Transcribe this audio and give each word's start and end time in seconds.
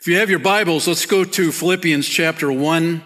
If 0.00 0.08
you 0.08 0.16
have 0.16 0.30
your 0.30 0.38
Bibles, 0.38 0.88
let's 0.88 1.04
go 1.04 1.24
to 1.24 1.52
Philippians 1.52 2.08
chapter 2.08 2.50
1 2.50 3.02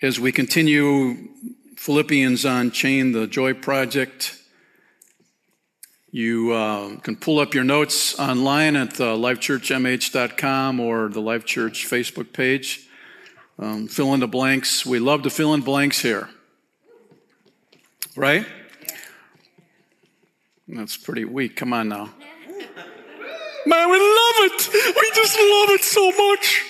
as 0.00 0.18
we 0.18 0.32
continue 0.32 1.28
Philippians 1.76 2.46
on 2.46 2.70
Chain 2.70 3.12
the 3.12 3.26
Joy 3.26 3.52
Project. 3.52 4.34
You 6.10 6.52
uh, 6.52 6.96
can 7.00 7.16
pull 7.16 7.40
up 7.40 7.52
your 7.52 7.62
notes 7.62 8.18
online 8.18 8.74
at 8.74 8.98
uh, 8.98 9.16
lifechurchmh.com 9.16 10.80
or 10.80 11.10
the 11.10 11.20
Life 11.20 11.44
Church 11.44 11.86
Facebook 11.86 12.32
page. 12.32 12.88
Um, 13.58 13.86
fill 13.86 14.14
in 14.14 14.20
the 14.20 14.26
blanks. 14.26 14.86
We 14.86 15.00
love 15.00 15.24
to 15.24 15.30
fill 15.30 15.52
in 15.52 15.60
blanks 15.60 16.00
here. 16.00 16.30
Right? 18.16 18.46
That's 20.68 20.96
pretty 20.96 21.26
weak. 21.26 21.54
Come 21.54 21.74
on 21.74 21.90
now. 21.90 22.14
Man, 23.66 23.90
we 23.90 23.98
love 23.98 24.34
it. 24.40 24.68
We 24.72 25.10
just 25.14 25.38
love 25.38 25.70
it 25.70 25.82
so 25.82 26.12
much. 26.28 26.64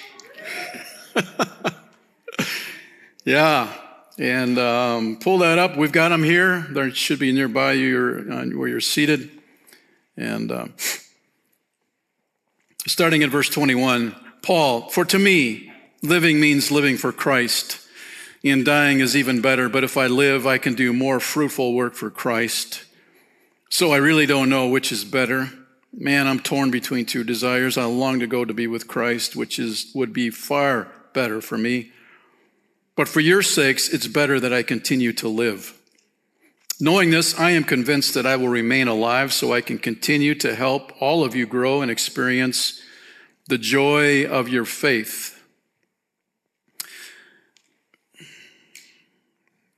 yeah. 3.24 3.72
And 4.16 4.56
um, 4.58 5.16
pull 5.16 5.38
that 5.38 5.58
up. 5.58 5.76
We've 5.76 5.90
got 5.90 6.10
them 6.10 6.22
here. 6.22 6.60
They 6.70 6.90
should 6.90 7.18
be 7.18 7.32
nearby 7.32 7.72
you 7.72 8.28
uh, 8.30 8.44
where 8.56 8.68
you're 8.68 8.80
seated. 8.80 9.28
And 10.16 10.52
um, 10.52 10.74
starting 12.86 13.24
at 13.24 13.30
verse 13.30 13.48
21, 13.48 14.14
Paul, 14.42 14.88
for 14.90 15.04
to 15.06 15.18
me, 15.18 15.72
living 16.02 16.38
means 16.38 16.70
living 16.70 16.96
for 16.96 17.10
Christ. 17.10 17.80
And 18.44 18.64
dying 18.64 19.00
is 19.00 19.16
even 19.16 19.40
better, 19.40 19.68
but 19.68 19.82
if 19.84 19.96
I 19.96 20.06
live, 20.06 20.46
I 20.46 20.58
can 20.58 20.74
do 20.74 20.92
more 20.92 21.18
fruitful 21.18 21.72
work 21.72 21.94
for 21.94 22.10
Christ. 22.10 22.84
So 23.70 23.90
I 23.90 23.96
really 23.96 24.26
don't 24.26 24.50
know 24.50 24.68
which 24.68 24.92
is 24.92 25.02
better. 25.02 25.50
Man, 25.96 26.26
I'm 26.26 26.40
torn 26.40 26.72
between 26.72 27.06
two 27.06 27.22
desires. 27.22 27.78
I 27.78 27.84
long 27.84 28.18
to 28.18 28.26
go 28.26 28.44
to 28.44 28.52
be 28.52 28.66
with 28.66 28.88
Christ, 28.88 29.36
which 29.36 29.60
is 29.60 29.92
would 29.94 30.12
be 30.12 30.28
far 30.28 30.88
better 31.12 31.40
for 31.40 31.56
me. 31.56 31.92
But 32.96 33.06
for 33.06 33.20
your 33.20 33.42
sakes, 33.42 33.88
it's 33.88 34.08
better 34.08 34.40
that 34.40 34.52
I 34.52 34.64
continue 34.64 35.12
to 35.14 35.28
live. 35.28 35.72
Knowing 36.80 37.10
this, 37.10 37.38
I 37.38 37.52
am 37.52 37.62
convinced 37.62 38.14
that 38.14 38.26
I 38.26 38.34
will 38.34 38.48
remain 38.48 38.88
alive 38.88 39.32
so 39.32 39.52
I 39.52 39.60
can 39.60 39.78
continue 39.78 40.34
to 40.36 40.56
help 40.56 40.92
all 41.00 41.22
of 41.22 41.36
you 41.36 41.46
grow 41.46 41.80
and 41.80 41.90
experience 41.90 42.82
the 43.46 43.58
joy 43.58 44.26
of 44.26 44.48
your 44.48 44.64
faith. 44.64 45.40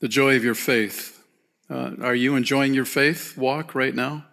The 0.00 0.08
joy 0.08 0.36
of 0.36 0.44
your 0.44 0.54
faith. 0.54 1.22
Uh, 1.68 1.92
are 2.00 2.14
you 2.14 2.36
enjoying 2.36 2.72
your 2.72 2.84
faith 2.86 3.36
walk 3.36 3.74
right 3.74 3.94
now? 3.94 4.24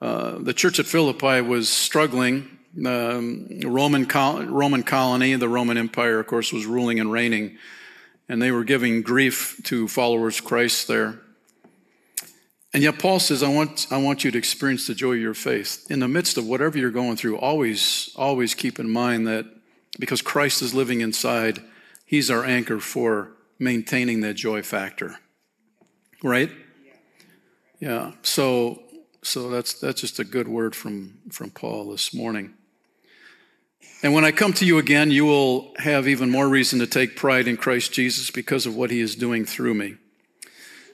Uh, 0.00 0.38
the 0.38 0.54
church 0.54 0.78
at 0.78 0.86
Philippi 0.86 1.40
was 1.40 1.68
struggling. 1.68 2.58
Um, 2.84 3.48
Roman, 3.64 4.06
col- 4.06 4.44
Roman 4.44 4.82
colony, 4.82 5.34
the 5.34 5.48
Roman 5.48 5.76
Empire, 5.76 6.20
of 6.20 6.26
course, 6.26 6.52
was 6.52 6.66
ruling 6.66 7.00
and 7.00 7.10
reigning, 7.10 7.58
and 8.28 8.40
they 8.40 8.52
were 8.52 8.64
giving 8.64 9.02
grief 9.02 9.60
to 9.64 9.88
followers 9.88 10.38
of 10.38 10.44
Christ 10.44 10.86
there. 10.86 11.20
And 12.72 12.82
yet, 12.82 12.98
Paul 12.98 13.18
says, 13.18 13.42
I 13.42 13.48
want, 13.48 13.86
I 13.90 13.96
want 13.96 14.24
you 14.24 14.30
to 14.30 14.38
experience 14.38 14.86
the 14.86 14.94
joy 14.94 15.14
of 15.14 15.20
your 15.20 15.34
faith. 15.34 15.86
In 15.90 16.00
the 16.00 16.08
midst 16.08 16.36
of 16.36 16.46
whatever 16.46 16.78
you're 16.78 16.90
going 16.90 17.16
through, 17.16 17.38
always, 17.38 18.10
always 18.14 18.54
keep 18.54 18.78
in 18.78 18.90
mind 18.90 19.26
that 19.26 19.46
because 19.98 20.22
Christ 20.22 20.62
is 20.62 20.74
living 20.74 21.00
inside, 21.00 21.60
He's 22.04 22.30
our 22.30 22.42
anchor 22.42 22.80
for 22.80 23.32
maintaining 23.58 24.22
that 24.22 24.34
joy 24.34 24.62
factor. 24.62 25.18
Right? 26.22 26.50
Yeah. 27.80 28.12
So 28.22 28.82
so 29.22 29.48
that's, 29.50 29.74
that's 29.74 30.00
just 30.00 30.18
a 30.18 30.24
good 30.24 30.48
word 30.48 30.74
from, 30.74 31.18
from 31.30 31.50
Paul 31.50 31.90
this 31.90 32.14
morning. 32.14 32.54
And 34.02 34.14
when 34.14 34.24
I 34.24 34.30
come 34.30 34.52
to 34.54 34.64
you 34.64 34.78
again, 34.78 35.10
you 35.10 35.24
will 35.24 35.74
have 35.78 36.06
even 36.06 36.30
more 36.30 36.48
reason 36.48 36.78
to 36.78 36.86
take 36.86 37.16
pride 37.16 37.48
in 37.48 37.56
Christ 37.56 37.92
Jesus 37.92 38.30
because 38.30 38.64
of 38.64 38.76
what 38.76 38.90
he 38.90 39.00
is 39.00 39.16
doing 39.16 39.44
through 39.44 39.74
me. 39.74 39.96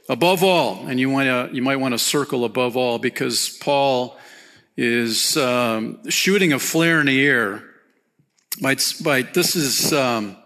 Above 0.09 0.43
all, 0.43 0.87
and 0.87 0.99
you, 0.99 1.11
want 1.11 1.27
to, 1.27 1.55
you 1.55 1.63
might 1.63 1.77
want 1.77 1.93
to 1.93 1.99
circle 1.99 2.45
above 2.45 2.77
all 2.77 2.99
because 2.99 3.59
Paul 3.61 4.19
is 4.77 5.37
um, 5.37 6.09
shooting 6.11 6.53
a 6.53 6.59
flare 6.59 7.01
in 7.01 7.07
the 7.07 7.27
air. 7.27 7.63
By, 8.61 8.77
by, 9.03 9.23
this 9.23 9.55
is, 9.55 9.93
um, 9.93 10.37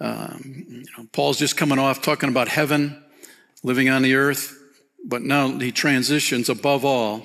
um, 0.00 0.40
you 0.44 0.84
know, 0.98 1.06
Paul's 1.12 1.38
just 1.38 1.56
coming 1.56 1.78
off 1.78 2.02
talking 2.02 2.28
about 2.28 2.48
heaven, 2.48 3.02
living 3.62 3.88
on 3.88 4.02
the 4.02 4.14
earth 4.14 4.56
but 5.06 5.22
now 5.22 5.56
he 5.58 5.70
transitions 5.70 6.48
above 6.48 6.84
all. 6.84 7.22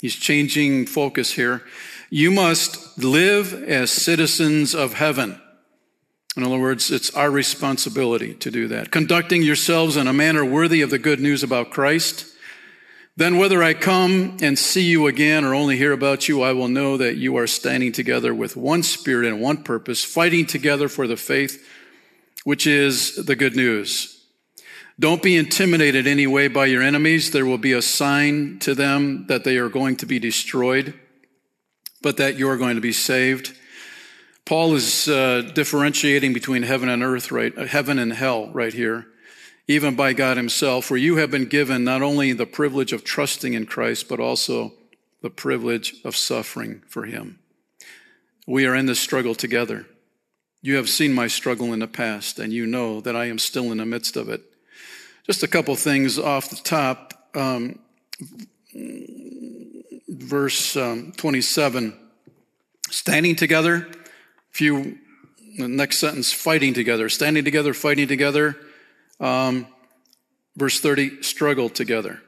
He's 0.00 0.14
changing 0.14 0.86
focus 0.86 1.32
here. 1.32 1.62
You 2.10 2.30
must 2.30 2.98
live 2.98 3.54
as 3.54 3.90
citizens 3.90 4.74
of 4.74 4.94
heaven. 4.94 5.40
In 6.36 6.42
other 6.42 6.58
words, 6.58 6.90
it's 6.90 7.14
our 7.14 7.30
responsibility 7.30 8.34
to 8.34 8.50
do 8.50 8.68
that. 8.68 8.90
Conducting 8.90 9.42
yourselves 9.42 9.96
in 9.96 10.06
a 10.06 10.12
manner 10.12 10.44
worthy 10.44 10.82
of 10.82 10.90
the 10.90 10.98
good 10.98 11.20
news 11.20 11.42
about 11.42 11.70
Christ. 11.70 12.26
Then, 13.16 13.38
whether 13.38 13.62
I 13.62 13.74
come 13.74 14.36
and 14.42 14.58
see 14.58 14.82
you 14.82 15.06
again 15.06 15.44
or 15.44 15.54
only 15.54 15.76
hear 15.76 15.92
about 15.92 16.28
you, 16.28 16.42
I 16.42 16.52
will 16.52 16.68
know 16.68 16.96
that 16.96 17.16
you 17.16 17.36
are 17.36 17.46
standing 17.46 17.92
together 17.92 18.34
with 18.34 18.56
one 18.56 18.82
spirit 18.82 19.26
and 19.26 19.40
one 19.40 19.62
purpose, 19.62 20.02
fighting 20.02 20.46
together 20.46 20.88
for 20.88 21.06
the 21.06 21.16
faith, 21.16 21.64
which 22.42 22.66
is 22.66 23.24
the 23.24 23.36
good 23.36 23.54
news. 23.54 24.13
Don't 24.98 25.22
be 25.22 25.36
intimidated 25.36 26.06
anyway 26.06 26.46
by 26.46 26.66
your 26.66 26.82
enemies. 26.82 27.32
There 27.32 27.46
will 27.46 27.58
be 27.58 27.72
a 27.72 27.82
sign 27.82 28.60
to 28.60 28.76
them 28.76 29.26
that 29.26 29.42
they 29.42 29.56
are 29.56 29.68
going 29.68 29.96
to 29.96 30.06
be 30.06 30.20
destroyed, 30.20 30.94
but 32.00 32.16
that 32.18 32.38
you 32.38 32.48
are 32.48 32.56
going 32.56 32.76
to 32.76 32.80
be 32.80 32.92
saved. 32.92 33.56
Paul 34.44 34.74
is 34.74 35.08
uh, 35.08 35.50
differentiating 35.52 36.32
between 36.32 36.62
heaven 36.62 36.88
and 36.88 37.02
earth, 37.02 37.32
right? 37.32 37.56
Uh, 37.58 37.64
heaven 37.64 37.98
and 37.98 38.12
hell, 38.12 38.50
right 38.52 38.72
here, 38.72 39.06
even 39.66 39.96
by 39.96 40.12
God 40.12 40.36
Himself, 40.36 40.90
where 40.90 40.98
you 40.98 41.16
have 41.16 41.30
been 41.30 41.46
given 41.46 41.82
not 41.82 42.02
only 42.02 42.32
the 42.32 42.46
privilege 42.46 42.92
of 42.92 43.02
trusting 43.02 43.54
in 43.54 43.66
Christ, 43.66 44.08
but 44.08 44.20
also 44.20 44.74
the 45.22 45.30
privilege 45.30 45.94
of 46.04 46.14
suffering 46.14 46.82
for 46.86 47.06
Him. 47.06 47.40
We 48.46 48.64
are 48.66 48.76
in 48.76 48.86
this 48.86 49.00
struggle 49.00 49.34
together. 49.34 49.86
You 50.62 50.76
have 50.76 50.88
seen 50.88 51.14
my 51.14 51.26
struggle 51.26 51.72
in 51.72 51.80
the 51.80 51.88
past, 51.88 52.38
and 52.38 52.52
you 52.52 52.64
know 52.64 53.00
that 53.00 53.16
I 53.16 53.24
am 53.24 53.38
still 53.40 53.72
in 53.72 53.78
the 53.78 53.86
midst 53.86 54.16
of 54.16 54.28
it. 54.28 54.53
Just 55.24 55.42
a 55.42 55.48
couple 55.48 55.74
things 55.74 56.18
off 56.18 56.50
the 56.50 56.56
top. 56.56 57.14
Um, 57.34 57.78
verse 60.08 60.76
um, 60.76 61.12
27 61.16 61.98
standing 62.90 63.34
together. 63.34 63.88
Few, 64.50 64.98
the 65.58 65.66
next 65.66 65.98
sentence, 65.98 66.32
fighting 66.32 66.74
together. 66.74 67.08
Standing 67.08 67.44
together, 67.44 67.74
fighting 67.74 68.06
together. 68.06 68.56
Um, 69.18 69.66
verse 70.56 70.80
30, 70.80 71.22
struggle 71.22 71.68
together. 71.68 72.20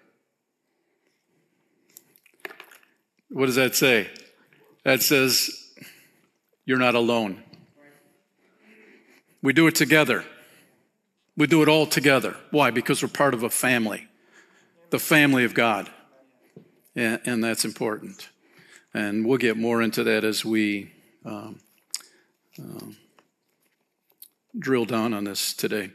What 3.28 3.47
does 3.47 3.57
that 3.57 3.75
say? 3.75 4.09
That 4.84 5.03
says, 5.03 5.51
you're 6.65 6.78
not 6.78 6.95
alone. 6.95 7.43
We 9.43 9.53
do 9.53 9.67
it 9.67 9.75
together. 9.75 10.25
We 11.37 11.47
do 11.47 11.63
it 11.63 11.69
all 11.69 11.87
together. 11.87 12.37
Why? 12.51 12.71
Because 12.71 13.03
we're 13.03 13.09
part 13.09 13.35
of 13.35 13.43
a 13.43 13.51
family, 13.51 14.09
the 14.91 14.99
family 14.99 15.45
of 15.45 15.55
God. 15.55 15.91
And, 16.95 17.21
and 17.25 17.45
that's 17.45 17.65
important. 17.65 18.29
And 18.95 19.27
we'll 19.27 19.39
get 19.39 19.59
more 19.59 19.83
into 19.83 20.03
that 20.05 20.25
as 20.25 20.45
we 20.45 20.93
um, 21.25 21.61
uh, 22.59 22.87
drill 24.59 24.87
down 24.87 25.13
on 25.13 25.25
this 25.25 25.53
today. 25.53 25.91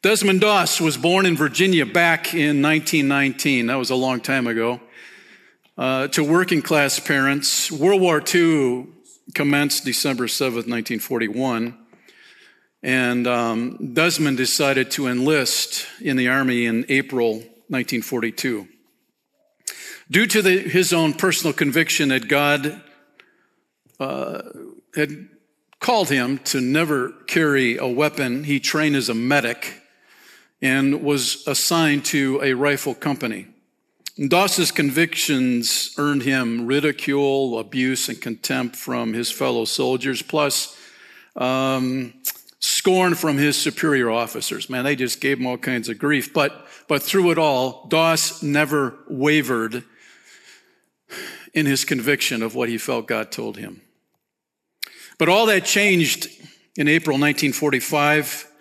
Desmond 0.00 0.40
Doss 0.40 0.80
was 0.80 0.96
born 0.96 1.26
in 1.26 1.36
Virginia 1.36 1.84
back 1.84 2.32
in 2.32 2.62
1919. 2.62 3.66
That 3.66 3.74
was 3.74 3.90
a 3.90 3.94
long 3.94 4.20
time 4.20 4.46
ago. 4.46 4.80
Uh, 5.76 6.08
to 6.08 6.24
working 6.24 6.62
class 6.62 6.98
parents, 6.98 7.70
World 7.70 8.00
War 8.00 8.22
II 8.34 8.86
commenced 9.34 9.84
December 9.84 10.26
7th, 10.26 10.68
1941. 10.68 11.85
And 12.86 13.26
um, 13.26 13.94
Desmond 13.94 14.36
decided 14.36 14.92
to 14.92 15.08
enlist 15.08 15.88
in 16.00 16.16
the 16.16 16.28
Army 16.28 16.66
in 16.66 16.86
April 16.88 17.32
1942. 17.66 18.68
Due 20.08 20.26
to 20.28 20.40
the, 20.40 20.60
his 20.60 20.92
own 20.92 21.12
personal 21.12 21.52
conviction 21.52 22.10
that 22.10 22.28
God 22.28 22.80
uh, 23.98 24.42
had 24.94 25.28
called 25.80 26.10
him 26.10 26.38
to 26.44 26.60
never 26.60 27.10
carry 27.26 27.76
a 27.76 27.88
weapon, 27.88 28.44
he 28.44 28.60
trained 28.60 28.94
as 28.94 29.08
a 29.08 29.14
medic 29.14 29.82
and 30.62 31.02
was 31.02 31.44
assigned 31.48 32.04
to 32.04 32.40
a 32.40 32.52
rifle 32.52 32.94
company. 32.94 33.48
Doss's 34.28 34.70
convictions 34.70 35.92
earned 35.98 36.22
him 36.22 36.68
ridicule, 36.68 37.58
abuse, 37.58 38.08
and 38.08 38.22
contempt 38.22 38.76
from 38.76 39.12
his 39.12 39.28
fellow 39.28 39.64
soldiers, 39.64 40.22
plus 40.22 40.78
um, 41.34 42.14
scorn 42.86 43.16
from 43.16 43.36
his 43.36 43.60
superior 43.60 44.12
officers. 44.12 44.70
Man, 44.70 44.84
they 44.84 44.94
just 44.94 45.20
gave 45.20 45.40
him 45.40 45.46
all 45.48 45.58
kinds 45.58 45.88
of 45.88 45.98
grief. 45.98 46.32
But, 46.32 46.68
but 46.86 47.02
through 47.02 47.32
it 47.32 47.36
all, 47.36 47.84
Doss 47.88 48.44
never 48.44 48.96
wavered 49.08 49.82
in 51.52 51.66
his 51.66 51.84
conviction 51.84 52.44
of 52.44 52.54
what 52.54 52.68
he 52.68 52.78
felt 52.78 53.08
God 53.08 53.32
told 53.32 53.56
him. 53.56 53.80
But 55.18 55.28
all 55.28 55.46
that 55.46 55.64
changed 55.64 56.28
in 56.76 56.86
April 56.86 57.16
1945. 57.16 58.52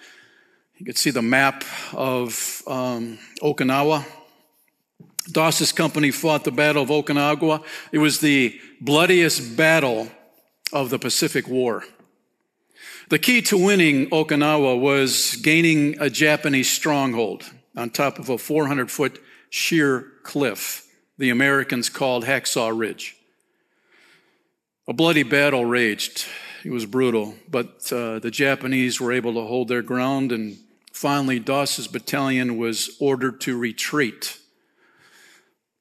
You 0.78 0.88
could 0.88 0.98
see 0.98 1.12
the 1.12 1.22
map 1.22 1.64
of 1.94 2.64
um, 2.66 3.20
Okinawa. 3.44 4.08
Doss's 5.32 5.72
company 5.72 6.10
fought 6.10 6.46
the 6.46 6.52
Battle 6.52 6.82
of 6.82 6.90
Okinawa. 6.90 7.64
It 7.92 8.00
was 8.00 8.22
the 8.22 8.60
bloodiest 8.82 9.56
battle 9.56 10.08
of 10.74 10.90
the 10.90 10.98
Pacific 10.98 11.48
War. 11.48 11.84
The 13.10 13.20
key 13.20 13.42
to 13.44 13.58
winning 13.58 14.10
Okinawa 14.10 14.80
was 14.80 15.36
gaining 15.36 15.96
a 16.00 16.10
Japanese 16.10 16.72
stronghold 16.72 17.44
on 17.78 17.92
top 17.92 18.18
of 18.18 18.30
a 18.30 18.38
400 18.38 18.90
foot 18.90 19.22
sheer 19.50 20.12
cliff 20.24 20.86
the 21.18 21.30
Americans 21.30 21.88
called 21.90 22.26
Hacksaw 22.26 22.78
Ridge. 22.78 23.16
A 24.88 24.94
bloody 24.94 25.24
battle 25.24 25.66
raged. 25.66 26.26
It 26.64 26.72
was 26.72 26.86
brutal, 26.86 27.36
but 27.48 27.92
uh, 27.94 28.20
the 28.20 28.32
Japanese 28.32 29.00
were 29.00 29.12
able 29.12 29.36
to 29.36 29.42
hold 29.42 29.68
their 29.68 29.84
ground, 29.84 30.32
and 30.32 30.58
finally, 30.92 31.40
Doss's 31.40 31.88
battalion 31.88 32.58
was 32.58 32.98
ordered 33.00 33.40
to 33.42 33.58
retreat, 33.58 34.40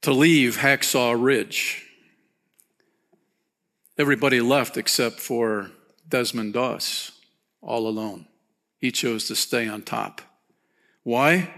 to 0.03 0.12
leave 0.12 0.59
Hacksaw 0.59 1.15
Ridge. 1.19 1.87
Everybody 3.97 4.41
left 4.41 4.76
except 4.76 5.21
for 5.21 5.71
Desmond 6.09 6.53
Doss, 6.53 7.12
all 7.64 7.88
alone. 7.88 8.26
He 8.78 8.93
chose 8.93 9.26
to 9.28 9.37
stay 9.37 9.66
on 9.66 9.82
top. 9.82 10.20
Why? 11.02 11.52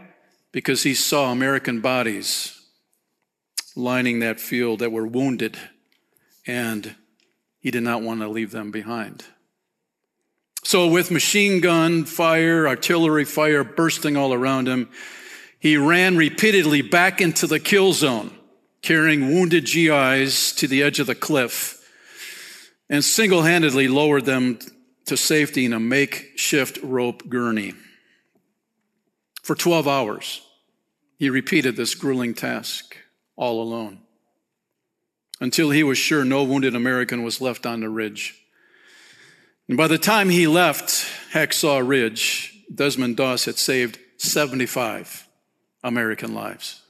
Because 0.52 0.82
he 0.82 0.94
saw 0.94 1.30
American 1.30 1.80
bodies 1.80 2.60
lining 3.74 4.20
that 4.20 4.40
field 4.40 4.78
that 4.78 4.92
were 4.92 5.06
wounded, 5.06 5.58
and 6.46 6.94
he 7.58 7.70
did 7.70 7.82
not 7.82 8.02
want 8.02 8.20
to 8.20 8.28
leave 8.28 8.52
them 8.52 8.70
behind. 8.70 9.24
So, 10.64 10.88
with 10.88 11.10
machine 11.10 11.60
gun 11.60 12.04
fire, 12.04 12.66
artillery 12.66 13.24
fire 13.24 13.62
bursting 13.62 14.16
all 14.16 14.32
around 14.32 14.66
him, 14.66 14.88
he 15.58 15.76
ran 15.76 16.16
repeatedly 16.16 16.82
back 16.82 17.20
into 17.20 17.46
the 17.46 17.60
kill 17.60 17.92
zone, 17.92 18.32
carrying 18.82 19.28
wounded 19.28 19.66
GIs 19.66 20.52
to 20.52 20.66
the 20.66 20.82
edge 20.82 20.98
of 20.98 21.06
the 21.06 21.14
cliff 21.14 21.76
and 22.88 23.04
single 23.04 23.42
handedly 23.42 23.88
lowered 23.88 24.24
them 24.24 24.58
to 25.06 25.16
safety 25.16 25.64
in 25.64 25.72
a 25.72 25.80
makeshift 25.80 26.78
rope 26.82 27.28
gurney. 27.28 27.74
For 29.42 29.54
12 29.54 29.86
hours, 29.86 30.42
he 31.18 31.30
repeated 31.30 31.76
this 31.76 31.94
grueling 31.94 32.34
task 32.34 32.96
all 33.36 33.62
alone 33.62 34.00
until 35.40 35.70
he 35.70 35.82
was 35.82 35.98
sure 35.98 36.24
no 36.24 36.42
wounded 36.42 36.74
American 36.74 37.22
was 37.22 37.40
left 37.40 37.66
on 37.66 37.80
the 37.80 37.88
ridge. 37.88 38.34
And 39.68 39.76
by 39.76 39.86
the 39.86 39.98
time 39.98 40.28
he 40.30 40.46
left 40.46 41.06
Hacksaw 41.32 41.86
Ridge, 41.86 42.62
Desmond 42.74 43.16
Doss 43.16 43.44
had 43.44 43.56
saved 43.56 43.98
75 44.16 45.28
American 45.84 46.34
lives. 46.34 46.82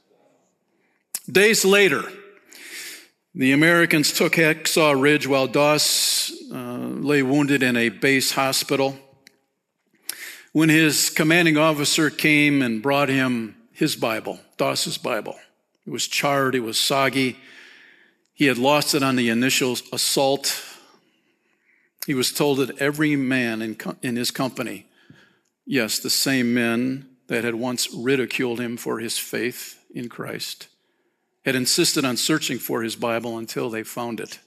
Days 1.29 1.65
later, 1.65 2.03
the 3.37 3.51
Americans 3.51 4.11
took 4.11 4.33
Hacksaw 4.33 4.99
Ridge 4.99 5.27
while 5.27 5.45
Doss 5.45 6.31
uh, 6.51 6.55
lay 6.55 7.21
wounded 7.21 7.61
in 7.61 7.77
a 7.77 7.89
base 7.89 8.31
hospital. 8.31 8.97
When 10.53 10.69
his 10.69 11.11
commanding 11.11 11.55
officer 11.55 12.09
came 12.09 12.63
and 12.63 12.81
brought 12.81 13.09
him 13.09 13.55
his 13.71 13.95
Bible, 13.95 14.39
Doss's 14.57 14.97
Bible, 14.97 15.35
it 15.85 15.91
was 15.91 16.07
charred, 16.07 16.55
it 16.55 16.61
was 16.61 16.79
soggy. 16.79 17.37
He 18.33 18.45
had 18.45 18.57
lost 18.57 18.95
it 18.95 19.03
on 19.03 19.15
the 19.15 19.29
initial 19.29 19.77
assault. 19.93 20.63
He 22.07 22.15
was 22.15 22.31
told 22.31 22.57
that 22.57 22.81
every 22.81 23.15
man 23.15 23.61
in, 23.61 23.75
co- 23.75 23.97
in 24.01 24.15
his 24.15 24.31
company, 24.31 24.87
yes, 25.63 25.99
the 25.99 26.09
same 26.09 26.55
men 26.55 27.07
that 27.27 27.43
had 27.43 27.53
once 27.53 27.93
ridiculed 27.93 28.59
him 28.59 28.77
for 28.77 28.97
his 28.97 29.19
faith 29.19 29.79
in 29.93 30.09
Christ, 30.09 30.69
had 31.47 31.55
insisted 31.55 32.03
on 32.03 32.17
searching 32.17 32.59
for 32.59 32.81
his 32.81 32.97
Bible 32.97 33.37
until 33.37 33.69
they 33.69 33.81
found 33.81 34.19
it. 34.19 34.39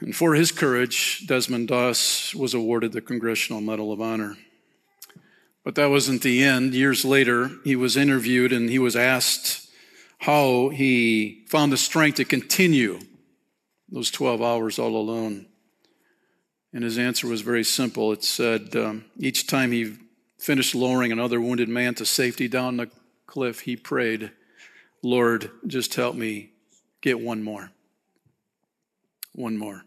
And 0.00 0.16
for 0.16 0.32
his 0.32 0.50
courage, 0.50 1.26
Desmond 1.26 1.68
Doss 1.68 2.34
was 2.34 2.54
awarded 2.54 2.92
the 2.92 3.02
Congressional 3.02 3.60
Medal 3.60 3.92
of 3.92 4.00
Honor. 4.00 4.38
But 5.62 5.74
that 5.74 5.90
wasn't 5.90 6.22
the 6.22 6.42
end. 6.42 6.72
Years 6.72 7.04
later, 7.04 7.50
he 7.62 7.76
was 7.76 7.94
interviewed 7.94 8.54
and 8.54 8.70
he 8.70 8.78
was 8.78 8.96
asked 8.96 9.68
how 10.20 10.70
he 10.70 11.44
found 11.46 11.72
the 11.72 11.76
strength 11.76 12.16
to 12.16 12.24
continue 12.24 12.98
those 13.90 14.10
12 14.10 14.40
hours 14.40 14.78
all 14.78 14.96
alone. 14.96 15.44
And 16.72 16.82
his 16.82 16.96
answer 16.96 17.26
was 17.26 17.42
very 17.42 17.64
simple. 17.64 18.12
It 18.12 18.24
said 18.24 18.74
um, 18.74 19.04
each 19.18 19.46
time 19.46 19.72
he 19.72 19.94
finished 20.38 20.74
lowering 20.74 21.12
another 21.12 21.38
wounded 21.38 21.68
man 21.68 21.94
to 21.96 22.06
safety 22.06 22.48
down 22.48 22.78
the 22.78 22.90
cliff, 23.26 23.60
he 23.60 23.76
prayed, 23.76 24.32
Lord, 25.02 25.50
just 25.66 25.94
help 25.94 26.14
me 26.16 26.50
get 27.00 27.20
one 27.20 27.42
more. 27.42 27.70
One 29.34 29.56
more. 29.56 29.84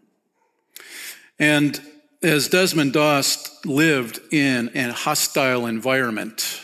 And 1.38 1.80
as 2.22 2.48
Desmond 2.48 2.92
Doss 2.92 3.64
lived 3.64 4.20
in 4.32 4.70
a 4.74 4.92
hostile 4.92 5.66
environment, 5.66 6.60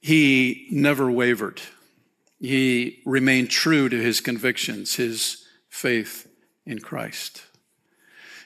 he 0.00 0.66
never 0.70 1.10
wavered. 1.10 1.60
He 2.40 3.02
remained 3.04 3.50
true 3.50 3.88
to 3.88 3.96
his 4.00 4.20
convictions, 4.20 4.96
his 4.96 5.44
faith 5.68 6.26
in 6.64 6.78
Christ. 6.78 7.42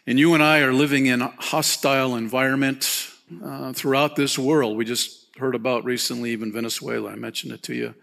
And 0.06 0.18
you 0.18 0.34
and 0.34 0.42
I 0.42 0.60
are 0.60 0.72
living 0.72 1.06
in 1.06 1.22
a 1.22 1.28
hostile 1.38 2.16
environment 2.16 3.08
uh, 3.42 3.72
throughout 3.72 4.16
this 4.16 4.38
world. 4.38 4.76
We 4.76 4.84
just 4.84 5.28
heard 5.38 5.54
about 5.54 5.84
recently, 5.84 6.32
even 6.32 6.52
Venezuela. 6.52 7.12
I 7.12 7.14
mentioned 7.14 7.52
it 7.52 7.62
to 7.64 7.74
you 7.74 7.94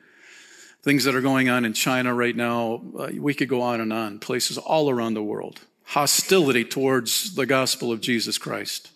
things 0.83 1.03
that 1.03 1.15
are 1.15 1.21
going 1.21 1.49
on 1.49 1.65
in 1.65 1.73
China 1.73 2.13
right 2.13 2.35
now. 2.35 2.81
Uh, 2.97 3.09
we 3.17 3.33
could 3.33 3.49
go 3.49 3.61
on 3.61 3.81
and 3.81 3.91
on, 3.91 4.19
places 4.19 4.57
all 4.57 4.89
around 4.89 5.13
the 5.13 5.23
world. 5.23 5.59
Hostility 5.83 6.63
towards 6.63 7.35
the 7.35 7.45
gospel 7.45 7.91
of 7.91 8.01
Jesus 8.01 8.37
Christ. 8.37 8.89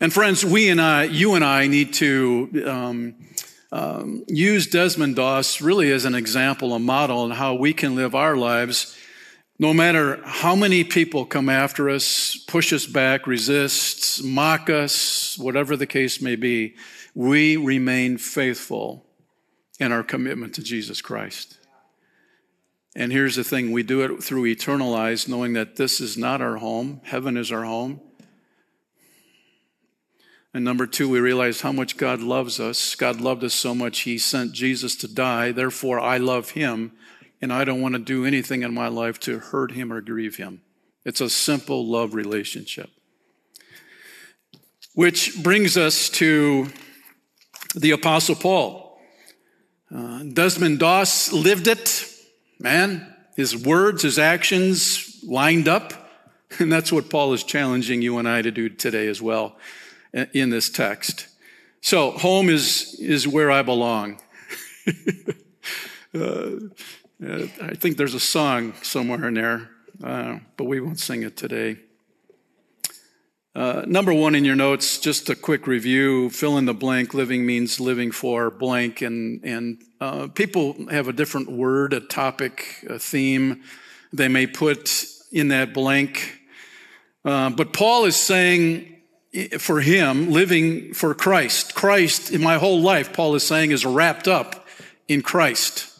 And 0.00 0.12
friends, 0.12 0.44
we 0.44 0.68
and 0.68 0.80
I, 0.80 1.04
you 1.04 1.34
and 1.34 1.44
I 1.44 1.66
need 1.66 1.94
to 1.94 2.64
um, 2.66 3.14
um, 3.70 4.24
use 4.26 4.66
Desmond 4.66 5.16
Doss 5.16 5.60
really 5.60 5.92
as 5.92 6.04
an 6.04 6.14
example, 6.14 6.74
a 6.74 6.78
model 6.78 7.20
on 7.20 7.30
how 7.30 7.54
we 7.54 7.72
can 7.72 7.94
live 7.94 8.14
our 8.14 8.36
lives 8.36 8.96
no 9.58 9.72
matter 9.72 10.20
how 10.24 10.56
many 10.56 10.82
people 10.82 11.24
come 11.24 11.48
after 11.48 11.88
us, 11.88 12.36
push 12.48 12.72
us 12.72 12.86
back, 12.86 13.26
resist, 13.26 14.24
mock 14.24 14.68
us, 14.68 15.38
whatever 15.38 15.76
the 15.76 15.86
case 15.86 16.20
may 16.20 16.34
be, 16.34 16.74
we 17.14 17.56
remain 17.56 18.18
faithful 18.18 19.03
and 19.80 19.92
our 19.92 20.02
commitment 20.02 20.54
to 20.54 20.62
Jesus 20.62 21.00
Christ. 21.00 21.58
And 22.96 23.10
here's 23.10 23.36
the 23.36 23.44
thing 23.44 23.72
we 23.72 23.82
do 23.82 24.02
it 24.02 24.22
through 24.22 24.46
eternal 24.46 24.94
eyes, 24.94 25.26
knowing 25.26 25.54
that 25.54 25.76
this 25.76 26.00
is 26.00 26.16
not 26.16 26.40
our 26.40 26.56
home, 26.56 27.00
heaven 27.04 27.36
is 27.36 27.50
our 27.50 27.64
home. 27.64 28.00
And 30.52 30.64
number 30.64 30.86
two, 30.86 31.08
we 31.08 31.18
realize 31.18 31.62
how 31.62 31.72
much 31.72 31.96
God 31.96 32.20
loves 32.20 32.60
us. 32.60 32.94
God 32.94 33.20
loved 33.20 33.42
us 33.42 33.54
so 33.54 33.74
much, 33.74 34.00
He 34.00 34.18
sent 34.18 34.52
Jesus 34.52 34.94
to 34.96 35.12
die. 35.12 35.50
Therefore, 35.50 35.98
I 35.98 36.18
love 36.18 36.50
Him, 36.50 36.92
and 37.42 37.52
I 37.52 37.64
don't 37.64 37.80
want 37.80 37.94
to 37.94 37.98
do 37.98 38.24
anything 38.24 38.62
in 38.62 38.72
my 38.72 38.86
life 38.86 39.18
to 39.20 39.40
hurt 39.40 39.72
Him 39.72 39.92
or 39.92 40.00
grieve 40.00 40.36
Him. 40.36 40.62
It's 41.04 41.20
a 41.20 41.28
simple 41.28 41.84
love 41.84 42.14
relationship. 42.14 42.90
Which 44.94 45.42
brings 45.42 45.76
us 45.76 46.08
to 46.10 46.68
the 47.74 47.90
Apostle 47.90 48.36
Paul. 48.36 48.83
Uh, 49.94 50.24
Desmond 50.24 50.80
Doss 50.80 51.32
lived 51.32 51.68
it, 51.68 52.04
man. 52.58 53.14
His 53.36 53.56
words, 53.56 54.02
his 54.02 54.18
actions 54.18 55.22
lined 55.24 55.68
up. 55.68 55.92
And 56.60 56.70
that's 56.70 56.92
what 56.92 57.10
Paul 57.10 57.32
is 57.32 57.42
challenging 57.42 58.00
you 58.00 58.18
and 58.18 58.28
I 58.28 58.40
to 58.40 58.52
do 58.52 58.68
today 58.68 59.08
as 59.08 59.20
well 59.20 59.56
uh, 60.16 60.26
in 60.32 60.50
this 60.50 60.70
text. 60.70 61.26
So, 61.80 62.12
home 62.12 62.48
is, 62.48 62.96
is 63.00 63.26
where 63.26 63.50
I 63.50 63.62
belong. 63.62 64.20
uh, 66.14 66.50
I 67.20 67.74
think 67.74 67.96
there's 67.96 68.14
a 68.14 68.20
song 68.20 68.74
somewhere 68.82 69.26
in 69.26 69.34
there, 69.34 69.68
uh, 70.04 70.38
but 70.56 70.66
we 70.66 70.80
won't 70.80 71.00
sing 71.00 71.24
it 71.24 71.36
today. 71.36 71.78
Uh, 73.54 73.84
number 73.86 74.12
one 74.12 74.34
in 74.34 74.44
your 74.44 74.56
notes, 74.56 74.98
just 74.98 75.30
a 75.30 75.36
quick 75.36 75.68
review. 75.68 76.28
Fill 76.30 76.58
in 76.58 76.64
the 76.64 76.74
blank. 76.74 77.14
Living 77.14 77.46
means 77.46 77.78
living 77.78 78.10
for 78.10 78.50
blank, 78.50 79.00
and 79.00 79.44
and 79.44 79.82
uh, 80.00 80.26
people 80.28 80.88
have 80.90 81.06
a 81.06 81.12
different 81.12 81.52
word, 81.52 81.92
a 81.92 82.00
topic, 82.00 82.84
a 82.90 82.98
theme. 82.98 83.62
They 84.12 84.26
may 84.26 84.48
put 84.48 85.06
in 85.30 85.48
that 85.48 85.72
blank. 85.72 86.40
Uh, 87.24 87.50
but 87.50 87.72
Paul 87.72 88.04
is 88.06 88.16
saying, 88.16 88.94
for 89.58 89.80
him, 89.80 90.30
living 90.30 90.92
for 90.92 91.14
Christ. 91.14 91.74
Christ 91.74 92.30
in 92.30 92.42
my 92.42 92.58
whole 92.58 92.80
life, 92.80 93.12
Paul 93.12 93.34
is 93.34 93.44
saying, 93.44 93.70
is 93.70 93.84
wrapped 93.84 94.28
up 94.28 94.66
in 95.08 95.22
Christ. 95.22 95.90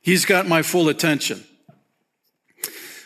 He's 0.00 0.24
got 0.24 0.46
my 0.46 0.62
full 0.62 0.88
attention. 0.88 1.44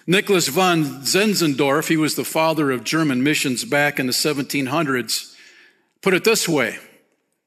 Nicholas 0.07 0.49
von 0.49 0.85
Zinzendorf, 1.03 1.89
he 1.89 1.97
was 1.97 2.15
the 2.15 2.25
father 2.25 2.71
of 2.71 2.85
German 2.85 3.23
missions 3.23 3.65
back 3.65 3.99
in 3.99 4.07
the 4.07 4.13
1700s, 4.13 5.35
put 6.03 6.15
it 6.15 6.25
this 6.25 6.49
way 6.49 6.79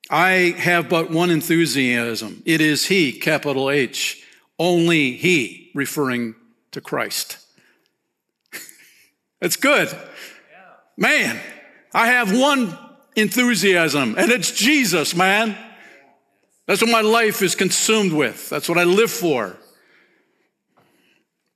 I 0.10 0.56
have 0.58 0.90
but 0.90 1.12
one 1.12 1.30
enthusiasm. 1.30 2.42
It 2.46 2.62
is 2.62 2.86
He, 2.86 3.12
capital 3.12 3.70
H, 3.70 4.24
only 4.58 5.14
He, 5.14 5.72
referring 5.76 6.36
to 6.72 6.82
Christ. 6.82 7.38
That's 9.42 9.58
good. 9.58 9.90
Man, 10.96 11.40
I 11.94 12.08
have 12.08 12.36
one 12.36 12.78
enthusiasm, 13.16 14.16
and 14.18 14.32
it's 14.32 14.52
Jesus, 14.52 15.16
man. 15.16 15.58
That's 16.66 16.82
what 16.82 16.92
my 16.92 17.02
life 17.02 17.42
is 17.42 17.56
consumed 17.56 18.14
with. 18.14 18.50
That's 18.50 18.68
what 18.68 18.78
I 18.78 18.84
live 18.84 19.12
for. 19.12 19.58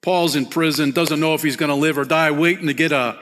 Paul's 0.02 0.36
in 0.36 0.48
prison, 0.48 0.92
doesn't 0.92 1.20
know 1.20 1.36
if 1.36 1.44
he's 1.44 1.56
going 1.56 1.70
to 1.70 1.76
live 1.76 1.98
or 1.98 2.06
die, 2.06 2.32
waiting 2.32 2.68
to 2.68 2.74
get 2.74 2.92
a 2.92 3.20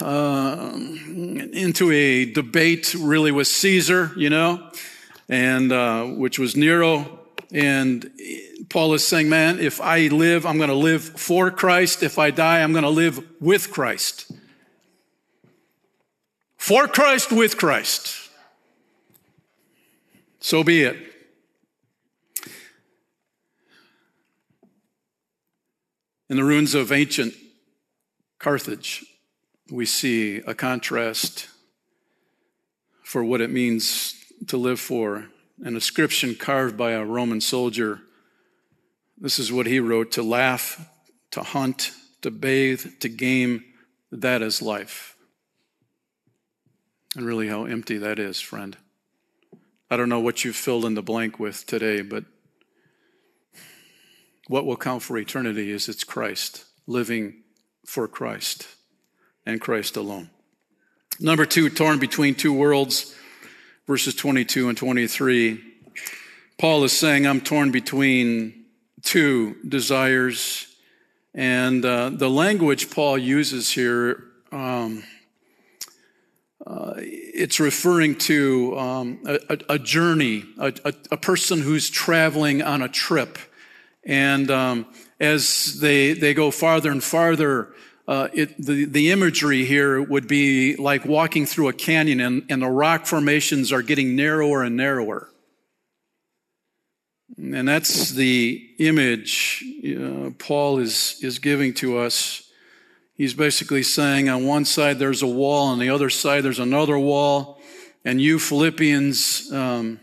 uh, 0.00 0.70
into 0.74 1.90
a 1.90 2.24
debate 2.32 2.94
really 2.94 3.32
with 3.32 3.46
Caesar, 3.46 4.12
you 4.16 4.30
know, 4.30 4.70
and 5.28 5.72
uh, 5.72 6.04
which 6.04 6.38
was 6.38 6.56
Nero. 6.56 7.18
And 7.52 8.10
Paul 8.68 8.94
is 8.94 9.06
saying, 9.06 9.28
man, 9.28 9.58
if 9.58 9.80
I 9.80 10.06
live, 10.08 10.46
I'm 10.46 10.56
going 10.56 10.70
to 10.70 10.74
live 10.74 11.02
for 11.02 11.50
Christ. 11.50 12.02
If 12.02 12.18
I 12.18 12.30
die, 12.30 12.62
I'm 12.62 12.72
going 12.72 12.84
to 12.84 12.90
live 12.90 13.24
with 13.40 13.70
Christ. 13.70 14.30
For 16.56 16.86
Christ, 16.86 17.32
with 17.32 17.56
Christ. 17.56 18.30
So 20.38 20.62
be 20.62 20.82
it. 20.82 21.09
In 26.30 26.36
the 26.36 26.44
ruins 26.44 26.76
of 26.76 26.92
ancient 26.92 27.34
Carthage, 28.38 29.04
we 29.68 29.84
see 29.84 30.36
a 30.36 30.54
contrast 30.54 31.48
for 33.02 33.24
what 33.24 33.40
it 33.40 33.50
means 33.50 34.14
to 34.46 34.56
live 34.56 34.78
for. 34.78 35.26
An 35.64 35.74
inscription 35.74 36.36
carved 36.36 36.76
by 36.76 36.92
a 36.92 37.04
Roman 37.04 37.40
soldier. 37.40 38.02
This 39.18 39.40
is 39.40 39.52
what 39.52 39.66
he 39.66 39.80
wrote 39.80 40.12
to 40.12 40.22
laugh, 40.22 40.88
to 41.32 41.42
hunt, 41.42 41.90
to 42.22 42.30
bathe, 42.30 43.00
to 43.00 43.08
game, 43.08 43.64
that 44.12 44.40
is 44.40 44.62
life. 44.62 45.16
And 47.16 47.26
really, 47.26 47.48
how 47.48 47.64
empty 47.64 47.98
that 47.98 48.20
is, 48.20 48.40
friend. 48.40 48.76
I 49.90 49.96
don't 49.96 50.08
know 50.08 50.20
what 50.20 50.44
you've 50.44 50.54
filled 50.54 50.84
in 50.84 50.94
the 50.94 51.02
blank 51.02 51.40
with 51.40 51.66
today, 51.66 52.02
but 52.02 52.24
what 54.50 54.66
will 54.66 54.76
count 54.76 55.00
for 55.00 55.16
eternity 55.16 55.70
is 55.70 55.88
it's 55.88 56.02
Christ, 56.02 56.64
living 56.88 57.44
for 57.86 58.08
Christ 58.08 58.66
and 59.46 59.60
Christ 59.60 59.96
alone. 59.96 60.28
Number 61.20 61.46
two, 61.46 61.70
torn 61.70 62.00
between 62.00 62.34
two 62.34 62.52
worlds, 62.52 63.14
verses 63.86 64.16
22 64.16 64.68
and 64.68 64.76
23. 64.76 65.60
Paul 66.58 66.82
is 66.82 66.92
saying, 66.98 67.28
I'm 67.28 67.40
torn 67.40 67.70
between 67.70 68.64
two 69.02 69.54
desires. 69.68 70.66
And 71.32 71.84
uh, 71.84 72.10
the 72.10 72.28
language 72.28 72.90
Paul 72.90 73.18
uses 73.18 73.70
here, 73.70 74.24
um, 74.50 75.04
uh, 76.66 76.94
it's 76.96 77.60
referring 77.60 78.16
to 78.16 78.76
um, 78.76 79.20
a, 79.26 79.58
a, 79.68 79.78
journey, 79.78 80.42
a, 80.58 80.72
a, 81.12 81.16
person 81.16 81.60
who's 81.60 81.88
traveling 81.88 82.62
on 82.62 82.82
a 82.82 82.88
trip. 82.88 83.38
And 84.04 84.50
um, 84.50 84.86
as 85.18 85.78
they, 85.80 86.14
they 86.14 86.34
go 86.34 86.50
farther 86.50 86.90
and 86.90 87.02
farther, 87.02 87.74
uh, 88.08 88.28
it, 88.32 88.56
the, 88.58 88.86
the 88.86 89.10
imagery 89.12 89.64
here 89.64 90.02
would 90.02 90.26
be 90.26 90.76
like 90.76 91.04
walking 91.04 91.46
through 91.46 91.68
a 91.68 91.72
canyon 91.72 92.20
and, 92.20 92.44
and 92.48 92.62
the 92.62 92.68
rock 92.68 93.06
formations 93.06 93.72
are 93.72 93.82
getting 93.82 94.16
narrower 94.16 94.62
and 94.62 94.76
narrower. 94.76 95.28
And 97.36 97.68
that's 97.68 98.10
the 98.10 98.68
image 98.78 99.64
uh, 99.84 100.30
Paul 100.38 100.78
is, 100.78 101.18
is 101.22 101.38
giving 101.38 101.72
to 101.74 101.98
us. 101.98 102.42
He's 103.14 103.34
basically 103.34 103.82
saying 103.82 104.28
on 104.28 104.44
one 104.44 104.64
side 104.64 104.98
there's 104.98 105.22
a 105.22 105.26
wall, 105.26 105.68
on 105.68 105.78
the 105.78 105.90
other 105.90 106.10
side 106.10 106.42
there's 106.42 106.58
another 106.58 106.98
wall. 106.98 107.60
And 108.04 108.20
you 108.20 108.38
Philippians, 108.38 109.52
um, 109.52 110.00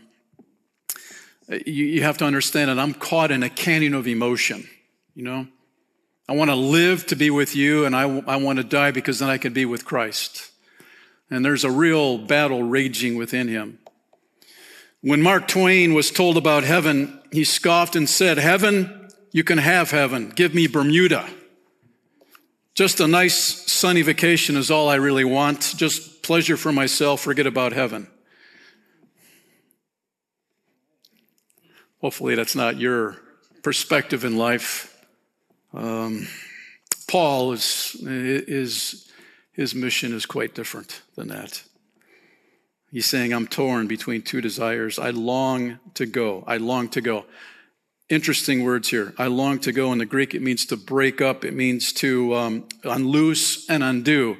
Uh, 1.50 1.58
you, 1.66 1.86
you 1.86 2.02
have 2.02 2.18
to 2.18 2.24
understand 2.24 2.70
that 2.70 2.78
I'm 2.78 2.94
caught 2.94 3.30
in 3.30 3.42
a 3.42 3.50
canyon 3.50 3.94
of 3.94 4.06
emotion, 4.06 4.68
you 5.14 5.24
know? 5.24 5.46
I 6.28 6.34
want 6.34 6.50
to 6.50 6.54
live 6.54 7.06
to 7.06 7.16
be 7.16 7.30
with 7.30 7.56
you, 7.56 7.86
and 7.86 7.96
I, 7.96 8.02
I 8.02 8.36
want 8.36 8.58
to 8.58 8.64
die 8.64 8.90
because 8.90 9.18
then 9.18 9.30
I 9.30 9.38
can 9.38 9.54
be 9.54 9.64
with 9.64 9.86
Christ. 9.86 10.50
And 11.30 11.42
there's 11.42 11.64
a 11.64 11.70
real 11.70 12.18
battle 12.18 12.62
raging 12.62 13.16
within 13.16 13.48
him. 13.48 13.78
When 15.00 15.22
Mark 15.22 15.48
Twain 15.48 15.94
was 15.94 16.10
told 16.10 16.36
about 16.36 16.64
heaven, 16.64 17.18
he 17.32 17.44
scoffed 17.44 17.96
and 17.96 18.08
said, 18.08 18.36
Heaven, 18.36 19.08
you 19.32 19.42
can 19.42 19.58
have 19.58 19.90
heaven. 19.90 20.30
Give 20.30 20.54
me 20.54 20.66
Bermuda. 20.66 21.26
Just 22.74 23.00
a 23.00 23.08
nice 23.08 23.36
sunny 23.70 24.02
vacation 24.02 24.56
is 24.56 24.70
all 24.70 24.88
I 24.88 24.96
really 24.96 25.24
want. 25.24 25.74
Just 25.76 26.22
pleasure 26.22 26.56
for 26.56 26.72
myself. 26.72 27.22
Forget 27.22 27.46
about 27.46 27.72
heaven. 27.72 28.08
Hopefully, 32.00 32.34
that's 32.34 32.54
not 32.54 32.78
your 32.78 33.16
perspective 33.62 34.24
in 34.24 34.36
life. 34.36 35.04
Um, 35.74 36.28
Paul 37.08 37.52
is, 37.52 37.96
is, 38.02 39.10
his 39.52 39.74
mission 39.74 40.14
is 40.14 40.26
quite 40.26 40.54
different 40.54 41.02
than 41.16 41.28
that. 41.28 41.62
He's 42.92 43.06
saying, 43.06 43.32
I'm 43.32 43.46
torn 43.46 43.86
between 43.86 44.22
two 44.22 44.40
desires. 44.40 44.98
I 44.98 45.10
long 45.10 45.78
to 45.94 46.06
go. 46.06 46.44
I 46.46 46.58
long 46.58 46.88
to 46.90 47.00
go. 47.00 47.26
Interesting 48.08 48.62
words 48.62 48.88
here. 48.88 49.12
I 49.18 49.26
long 49.26 49.58
to 49.60 49.72
go. 49.72 49.92
In 49.92 49.98
the 49.98 50.06
Greek, 50.06 50.34
it 50.34 50.40
means 50.40 50.64
to 50.66 50.76
break 50.76 51.20
up, 51.20 51.44
it 51.44 51.52
means 51.52 51.92
to 51.94 52.34
um, 52.34 52.68
unloose 52.84 53.68
and 53.68 53.82
undo. 53.82 54.38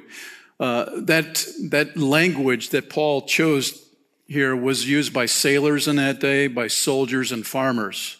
Uh, 0.59 0.85
that, 1.01 1.45
that 1.69 1.95
language 1.97 2.69
that 2.69 2.89
Paul 2.89 3.21
chose 3.23 3.88
here 4.29 4.55
was 4.55 4.87
used 4.87 5.11
by 5.11 5.25
sailors 5.25 5.87
in 5.87 5.95
that 5.95 6.19
day, 6.19 6.47
by 6.47 6.67
soldiers 6.67 7.31
and 7.31 7.45
farmers. 7.45 8.17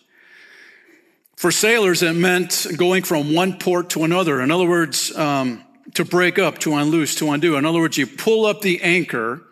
For 1.37 1.51
sailors, 1.51 2.01
it 2.01 2.13
meant 2.13 2.65
going 2.75 3.03
from 3.03 3.33
one 3.33 3.59
port 3.59 3.91
to 3.91 4.03
another. 4.03 4.41
In 4.41 4.49
other 4.49 4.67
words, 4.67 5.15
um, 5.15 5.63
to 5.93 6.03
break 6.03 6.39
up, 6.39 6.57
to 6.59 6.73
unloose, 6.73 7.15
to 7.15 7.29
undo. 7.29 7.55
In 7.55 7.65
other 7.65 7.79
words, 7.79 7.97
you 7.97 8.07
pull 8.07 8.47
up 8.47 8.61
the 8.61 8.81
anchor, 8.81 9.43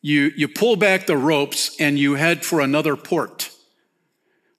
you, 0.00 0.32
you 0.36 0.48
pull 0.48 0.74
back 0.74 1.06
the 1.06 1.16
ropes, 1.16 1.76
and 1.80 1.96
you 1.96 2.14
head 2.14 2.44
for 2.44 2.60
another 2.60 2.96
port. 2.96 3.50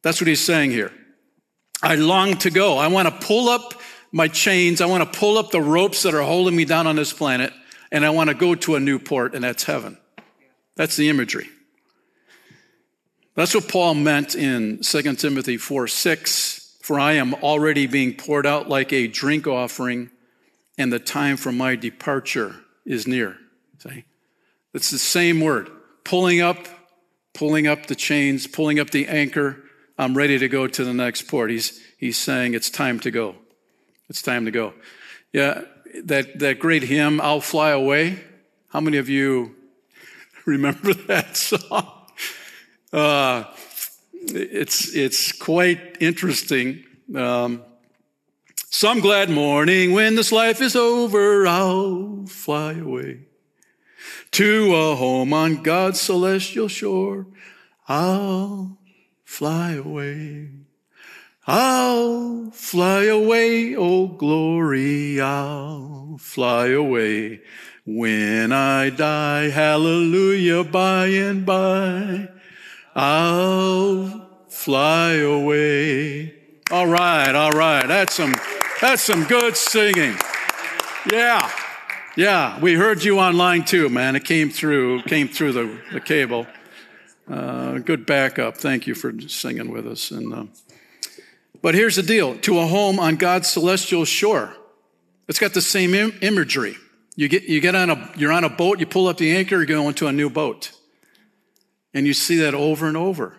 That's 0.01 0.21
what 0.21 0.29
he's 0.29 0.43
saying 0.43 0.71
here. 0.71 0.93
I 1.81 1.95
long 1.95 2.37
to 2.37 2.49
go. 2.49 2.77
I 2.77 2.87
want 2.87 3.09
to 3.09 3.27
pull 3.27 3.49
up 3.49 3.73
my 4.13 4.29
chains. 4.29 4.79
I 4.79 4.85
want 4.85 5.11
to 5.11 5.19
pull 5.19 5.37
up 5.37 5.51
the 5.51 5.61
ropes 5.61 6.03
that 6.03 6.13
are 6.13 6.21
holding 6.21 6.55
me 6.55 6.63
down 6.63 6.87
on 6.87 6.95
this 6.95 7.11
planet, 7.11 7.51
and 7.91 8.05
I 8.05 8.11
want 8.11 8.29
to 8.29 8.33
go 8.33 8.55
to 8.55 8.75
a 8.75 8.79
new 8.79 8.97
port, 8.97 9.35
and 9.35 9.43
that's 9.43 9.65
heaven. 9.65 9.97
That's 10.75 10.95
the 10.95 11.09
imagery. 11.09 11.49
That's 13.35 13.55
what 13.55 13.67
Paul 13.67 13.95
meant 13.95 14.35
in 14.35 14.79
2 14.79 15.15
Timothy 15.15 15.57
4 15.57 15.87
6. 15.87 16.59
For 16.81 16.99
I 16.99 17.13
am 17.13 17.33
already 17.35 17.87
being 17.87 18.13
poured 18.13 18.45
out 18.45 18.67
like 18.67 18.91
a 18.91 19.07
drink 19.07 19.47
offering, 19.47 20.11
and 20.77 20.91
the 20.91 20.99
time 20.99 21.37
for 21.37 21.51
my 21.51 21.77
departure 21.77 22.57
is 22.85 23.07
near. 23.07 23.37
See? 23.79 24.03
It's 24.73 24.91
the 24.91 24.97
same 24.97 25.39
word. 25.39 25.69
Pulling 26.03 26.41
up, 26.41 26.57
pulling 27.33 27.67
up 27.67 27.85
the 27.85 27.95
chains, 27.95 28.47
pulling 28.47 28.79
up 28.79 28.89
the 28.89 29.07
anchor. 29.07 29.63
I'm 29.97 30.17
ready 30.17 30.37
to 30.39 30.49
go 30.49 30.67
to 30.67 30.83
the 30.83 30.93
next 30.93 31.29
port. 31.29 31.51
He's, 31.51 31.81
he's 31.97 32.17
saying 32.17 32.53
it's 32.53 32.69
time 32.69 32.99
to 33.01 33.11
go. 33.11 33.35
It's 34.09 34.21
time 34.21 34.43
to 34.43 34.51
go. 34.51 34.73
Yeah, 35.31 35.61
that, 36.03 36.39
that 36.39 36.59
great 36.59 36.83
hymn, 36.83 37.21
I'll 37.21 37.39
Fly 37.39 37.69
Away. 37.69 38.19
How 38.69 38.81
many 38.81 38.97
of 38.97 39.07
you 39.07 39.55
Remember 40.45 40.93
that 40.93 41.37
song? 41.37 41.89
Uh, 42.91 43.45
it's, 44.11 44.93
it's 44.93 45.31
quite 45.31 45.97
interesting. 46.01 46.83
Um, 47.15 47.63
some 48.69 48.99
glad 48.99 49.29
morning 49.29 49.93
when 49.93 50.15
this 50.15 50.33
life 50.33 50.61
is 50.61 50.75
over, 50.75 51.47
I'll 51.47 52.25
fly 52.27 52.73
away 52.73 53.21
to 54.31 54.75
a 54.75 54.95
home 54.95 55.31
on 55.31 55.63
God's 55.63 56.01
celestial 56.01 56.67
shore. 56.67 57.27
I'll 57.87 58.79
fly 59.23 59.73
away. 59.73 60.49
I'll 61.47 62.51
fly 62.51 63.03
away, 63.05 63.75
oh 63.75 64.07
glory, 64.07 65.21
I'll 65.21 66.17
fly 66.19 66.67
away 66.67 67.41
when 67.85 68.51
I 68.51 68.89
die, 68.89 69.49
hallelujah, 69.49 70.63
by 70.63 71.07
and 71.07 71.45
by, 71.45 72.29
I'll 72.95 74.29
fly 74.49 75.13
away. 75.15 76.33
All 76.71 76.87
right, 76.87 77.35
all 77.35 77.51
right. 77.51 77.87
That's 77.87 78.15
some 78.15 78.33
That's 78.81 79.01
some 79.01 79.23
good 79.25 79.55
singing. 79.55 80.15
Yeah. 81.11 81.49
Yeah. 82.17 82.59
We 82.59 82.73
heard 82.73 83.03
you 83.03 83.19
online 83.19 83.63
too, 83.63 83.89
man. 83.89 84.15
It 84.15 84.25
came 84.25 84.49
through, 84.49 85.03
came 85.03 85.27
through 85.27 85.53
the, 85.53 85.79
the 85.93 86.01
cable. 86.01 86.47
Uh, 87.29 87.77
good 87.79 88.05
backup. 88.05 88.57
Thank 88.57 88.87
you 88.87 88.95
for 88.95 89.13
singing 89.27 89.71
with 89.71 89.87
us. 89.87 90.11
And, 90.11 90.33
uh, 90.33 90.45
but 91.61 91.75
here's 91.75 91.95
the 91.95 92.03
deal 92.03 92.37
to 92.39 92.59
a 92.59 92.67
home 92.67 92.99
on 92.99 93.15
God's 93.15 93.47
celestial 93.49 94.03
shore. 94.03 94.53
It's 95.29 95.39
got 95.39 95.53
the 95.53 95.61
same 95.61 95.93
Im- 95.93 96.17
imagery. 96.21 96.75
You 97.15 97.27
get, 97.27 97.43
you 97.43 97.61
get 97.61 97.75
on 97.75 97.89
a, 97.89 98.11
you're 98.15 98.31
on 98.31 98.43
a 98.43 98.49
boat, 98.49 98.79
you 98.79 98.85
pull 98.85 99.07
up 99.07 99.17
the 99.17 99.35
anchor, 99.35 99.59
you 99.59 99.67
go 99.67 99.87
into 99.87 100.07
a 100.07 100.11
new 100.11 100.29
boat. 100.29 100.71
And 101.93 102.07
you 102.07 102.13
see 102.13 102.37
that 102.37 102.55
over 102.55 102.87
and 102.87 102.97
over 102.97 103.37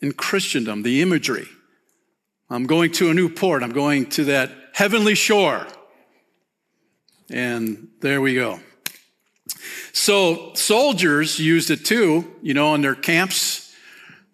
in 0.00 0.12
Christendom, 0.12 0.82
the 0.82 1.02
imagery. 1.02 1.48
I'm 2.48 2.66
going 2.66 2.92
to 2.92 3.10
a 3.10 3.14
new 3.14 3.28
port. 3.28 3.62
I'm 3.62 3.72
going 3.72 4.08
to 4.10 4.24
that 4.24 4.50
heavenly 4.72 5.14
shore. 5.14 5.66
And 7.28 7.88
there 8.00 8.20
we 8.20 8.34
go. 8.34 8.60
So 9.92 10.52
soldiers 10.54 11.38
used 11.38 11.70
it 11.70 11.84
too, 11.84 12.30
you 12.42 12.54
know, 12.54 12.74
in 12.74 12.82
their 12.82 12.94
camps 12.94 13.74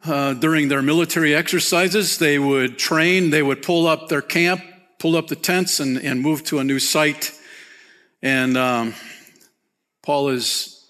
uh, 0.04 0.34
during 0.34 0.68
their 0.68 0.82
military 0.82 1.34
exercises. 1.34 2.18
They 2.18 2.38
would 2.38 2.78
train, 2.78 3.30
they 3.30 3.42
would 3.42 3.62
pull 3.62 3.86
up 3.86 4.08
their 4.08 4.22
camp, 4.22 4.62
pull 4.98 5.16
up 5.16 5.28
the 5.28 5.36
tents, 5.36 5.80
and, 5.80 5.98
and 5.98 6.20
move 6.20 6.44
to 6.44 6.58
a 6.58 6.64
new 6.64 6.78
site. 6.78 7.32
And 8.22 8.56
um, 8.56 8.94
Paul 10.02 10.28
is 10.28 10.86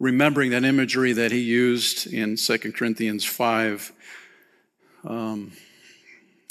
remembering 0.00 0.50
that 0.50 0.64
imagery 0.64 1.12
that 1.12 1.30
he 1.30 1.38
used 1.38 2.12
in 2.12 2.36
2 2.36 2.58
Corinthians 2.72 3.24
5. 3.24 3.92
Um, 5.04 5.52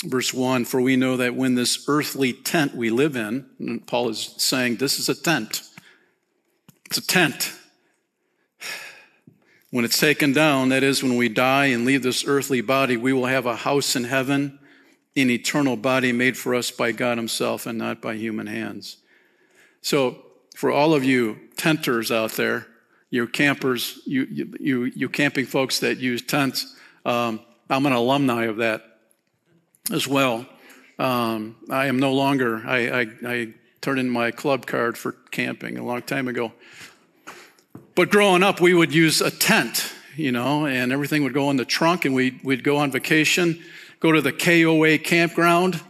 verse 0.06 0.34
1 0.34 0.66
For 0.66 0.82
we 0.82 0.96
know 0.96 1.18
that 1.18 1.36
when 1.36 1.56
this 1.56 1.86
earthly 1.88 2.32
tent 2.32 2.74
we 2.74 2.90
live 2.90 3.16
in, 3.18 3.82
Paul 3.86 4.10
is 4.10 4.34
saying 4.38 4.78
this 4.78 4.98
is 4.98 5.10
a 5.10 5.16
tent. 5.16 5.62
It's 6.86 6.98
a 6.98 7.06
tent. 7.06 7.54
When 9.72 9.84
it's 9.84 10.00
taken 10.00 10.34
down, 10.34 10.70
that 10.70 10.84
is, 10.84 11.02
when 11.02 11.18
we 11.18 11.30
die 11.30 11.66
and 11.66 11.84
leave 11.84 12.04
this 12.04 12.26
earthly 12.28 12.62
body, 12.62 12.96
we 12.96 13.12
will 13.12 13.26
have 13.26 13.48
a 13.48 13.56
house 13.56 13.96
in 13.96 14.04
heaven, 14.04 14.60
an 15.16 15.32
eternal 15.32 15.76
body 15.76 16.12
made 16.12 16.38
for 16.38 16.54
us 16.54 16.70
by 16.70 16.92
God 16.92 17.18
Himself 17.18 17.66
and 17.66 17.80
not 17.80 18.00
by 18.00 18.16
human 18.16 18.46
hands. 18.46 18.98
So, 19.84 20.18
for 20.56 20.72
all 20.72 20.94
of 20.94 21.04
you 21.04 21.40
tenters 21.58 22.10
out 22.10 22.32
there, 22.32 22.68
you 23.10 23.28
campers, 23.28 24.00
you, 24.06 24.26
you, 24.60 24.86
you, 24.96 25.10
camping 25.10 25.46
folks 25.46 25.80
that 25.80 25.98
use 25.98 26.22
tents, 26.22 26.76
um, 27.06 27.42
I'm 27.70 27.86
an 27.86 27.92
alumni 27.92 28.46
of 28.46 28.58
that 28.58 28.82
as 29.92 30.08
well. 30.08 30.46
Um, 30.98 31.58
I 31.70 31.88
am 31.88 32.00
no 32.00 32.14
longer, 32.14 32.64
I, 32.66 33.02
I, 33.02 33.08
I 33.28 33.54
turned 33.82 34.00
in 34.00 34.10
my 34.10 34.32
club 34.32 34.66
card 34.66 34.98
for 34.98 35.12
camping 35.32 35.78
a 35.78 35.84
long 35.84 36.02
time 36.02 36.30
ago. 36.30 36.54
But 37.94 38.10
growing 38.10 38.42
up, 38.42 38.62
we 38.62 38.74
would 38.74 38.94
use 38.94 39.20
a 39.20 39.32
tent, 39.32 39.92
you 40.16 40.32
know, 40.32 40.66
and 40.66 40.94
everything 40.94 41.24
would 41.24 41.34
go 41.34 41.52
in 41.52 41.58
the 41.58 41.66
trunk, 41.66 42.06
and 42.06 42.16
we'd, 42.16 42.42
we'd 42.42 42.64
go 42.64 42.78
on 42.78 42.90
vacation, 42.90 43.62
go 44.00 44.14
to 44.14 44.22
the 44.22 44.32
KOA 44.32 44.98
campground. 44.98 45.82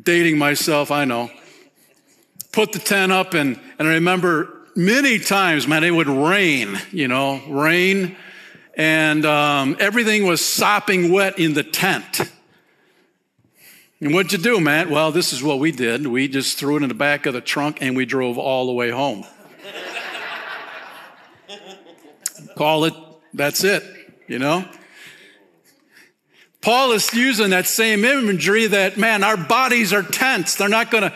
Dating 0.00 0.38
myself, 0.38 0.92
I 0.92 1.04
know. 1.04 1.30
Put 2.56 2.72
the 2.72 2.78
tent 2.78 3.12
up, 3.12 3.34
and, 3.34 3.60
and 3.78 3.86
I 3.86 3.96
remember 3.96 4.50
many 4.74 5.18
times, 5.18 5.68
man, 5.68 5.84
it 5.84 5.90
would 5.90 6.08
rain, 6.08 6.80
you 6.90 7.06
know, 7.06 7.42
rain, 7.50 8.16
and 8.72 9.26
um, 9.26 9.76
everything 9.78 10.24
was 10.24 10.42
sopping 10.42 11.12
wet 11.12 11.38
in 11.38 11.52
the 11.52 11.62
tent. 11.62 12.22
And 14.00 14.14
what'd 14.14 14.32
you 14.32 14.38
do, 14.38 14.58
Matt? 14.58 14.88
Well, 14.88 15.12
this 15.12 15.34
is 15.34 15.42
what 15.42 15.58
we 15.58 15.70
did. 15.70 16.06
We 16.06 16.28
just 16.28 16.56
threw 16.56 16.78
it 16.78 16.82
in 16.82 16.88
the 16.88 16.94
back 16.94 17.26
of 17.26 17.34
the 17.34 17.42
trunk 17.42 17.82
and 17.82 17.94
we 17.94 18.06
drove 18.06 18.38
all 18.38 18.64
the 18.64 18.72
way 18.72 18.88
home. 18.88 19.26
Call 22.56 22.86
it, 22.86 22.94
that's 23.34 23.64
it, 23.64 23.84
you 24.28 24.38
know? 24.38 24.66
Paul 26.62 26.92
is 26.92 27.12
using 27.12 27.50
that 27.50 27.66
same 27.66 28.02
imagery 28.02 28.66
that, 28.66 28.96
man, 28.96 29.22
our 29.22 29.36
bodies 29.36 29.92
are 29.92 30.02
tents. 30.02 30.54
They're 30.54 30.70
not 30.70 30.90
gonna. 30.90 31.14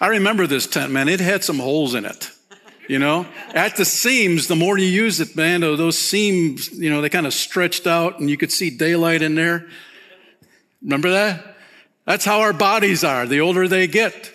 I 0.00 0.08
remember 0.08 0.46
this 0.46 0.66
tent, 0.66 0.92
man. 0.92 1.08
It 1.08 1.20
had 1.20 1.42
some 1.42 1.58
holes 1.58 1.94
in 1.94 2.04
it, 2.04 2.30
you 2.88 3.00
know? 3.00 3.26
At 3.52 3.76
the 3.76 3.84
seams, 3.84 4.46
the 4.46 4.54
more 4.54 4.78
you 4.78 4.86
use 4.86 5.18
it, 5.18 5.34
man, 5.34 5.60
those 5.60 5.98
seams, 5.98 6.68
you 6.68 6.88
know, 6.88 7.00
they 7.00 7.08
kind 7.08 7.26
of 7.26 7.34
stretched 7.34 7.86
out 7.86 8.20
and 8.20 8.30
you 8.30 8.36
could 8.36 8.52
see 8.52 8.70
daylight 8.70 9.22
in 9.22 9.34
there. 9.34 9.66
Remember 10.82 11.10
that? 11.10 11.56
That's 12.04 12.24
how 12.24 12.40
our 12.40 12.52
bodies 12.52 13.02
are. 13.02 13.26
The 13.26 13.40
older 13.40 13.66
they 13.66 13.88
get, 13.88 14.32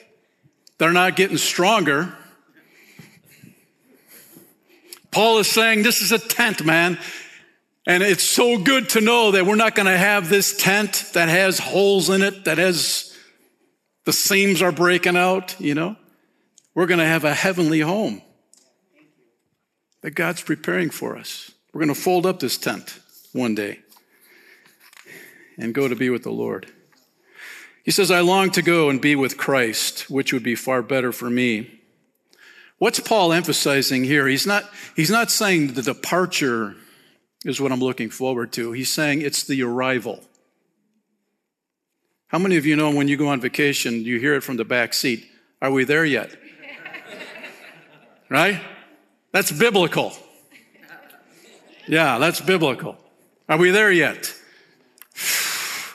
they're 0.79 0.91
not 0.91 1.15
getting 1.15 1.37
stronger. 1.37 2.13
Paul 5.11 5.37
is 5.39 5.49
saying 5.49 5.83
this 5.83 6.01
is 6.01 6.11
a 6.11 6.19
tent, 6.19 6.65
man. 6.65 6.99
And 7.85 8.03
it's 8.03 8.27
so 8.27 8.57
good 8.57 8.89
to 8.89 9.01
know 9.01 9.31
that 9.31 9.45
we're 9.45 9.55
not 9.55 9.75
going 9.75 9.85
to 9.85 9.97
have 9.97 10.27
this 10.27 10.57
tent 10.57 11.11
that 11.13 11.29
has 11.29 11.59
holes 11.59 12.09
in 12.09 12.21
it, 12.21 12.45
that 12.45 12.57
has 12.57 13.12
the 14.05 14.13
seams 14.13 14.61
are 14.61 14.71
breaking 14.71 15.17
out, 15.17 15.59
you 15.59 15.75
know. 15.75 15.95
We're 16.75 16.87
going 16.87 16.99
to 16.99 17.05
have 17.05 17.23
a 17.23 17.33
heavenly 17.33 17.81
home 17.81 18.21
that 20.01 20.11
God's 20.11 20.41
preparing 20.41 20.89
for 20.89 21.17
us. 21.17 21.51
We're 21.71 21.79
going 21.79 21.95
to 21.95 22.01
fold 22.01 22.25
up 22.25 22.39
this 22.39 22.57
tent 22.57 22.99
one 23.31 23.55
day 23.55 23.79
and 25.57 25.73
go 25.73 25.87
to 25.87 25.95
be 25.95 26.09
with 26.09 26.23
the 26.23 26.31
Lord. 26.31 26.67
He 27.83 27.91
says, 27.91 28.11
I 28.11 28.21
long 28.21 28.49
to 28.51 28.61
go 28.61 28.89
and 28.89 29.01
be 29.01 29.15
with 29.15 29.37
Christ, 29.37 30.09
which 30.09 30.33
would 30.33 30.43
be 30.43 30.55
far 30.55 30.81
better 30.81 31.11
for 31.11 31.29
me. 31.29 31.79
What's 32.79 32.99
Paul 32.99 33.33
emphasizing 33.33 34.03
here? 34.03 34.27
He's 34.27 34.47
not, 34.47 34.63
he's 34.95 35.11
not 35.11 35.31
saying 35.31 35.73
the 35.73 35.81
departure 35.81 36.75
is 37.45 37.61
what 37.61 37.71
I'm 37.71 37.79
looking 37.79 38.09
forward 38.09 38.51
to. 38.53 38.71
He's 38.71 38.91
saying 38.91 39.21
it's 39.21 39.43
the 39.43 39.63
arrival. 39.63 40.23
How 42.33 42.39
many 42.39 42.57
of 42.57 42.65
you 42.65 42.75
know 42.75 42.89
when 42.89 43.07
you 43.07 43.15
go 43.15 43.27
on 43.27 43.41
vacation, 43.41 44.03
you 44.05 44.19
hear 44.19 44.33
it 44.33 44.41
from 44.41 44.57
the 44.57 44.65
back 44.65 44.95
seat? 44.95 45.29
Are 45.61 45.69
we 45.69 45.83
there 45.83 46.03
yet? 46.03 46.35
right? 48.29 48.59
That's 49.31 49.51
biblical. 49.51 50.13
Yeah, 51.87 52.17
that's 52.17 52.41
biblical. 52.41 52.97
Are 53.47 53.57
we 53.57 53.69
there 53.69 53.91
yet? 53.91 54.33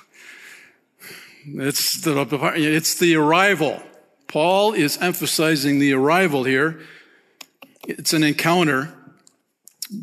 It's 1.51 2.03
the, 2.03 2.29
it's 2.57 2.99
the 2.99 3.17
arrival. 3.17 3.83
Paul 4.27 4.75
is 4.75 4.99
emphasizing 4.99 5.79
the 5.79 5.95
arrival 5.95 6.45
here. 6.45 6.83
It's 7.87 8.13
an 8.13 8.23
encounter. 8.23 8.93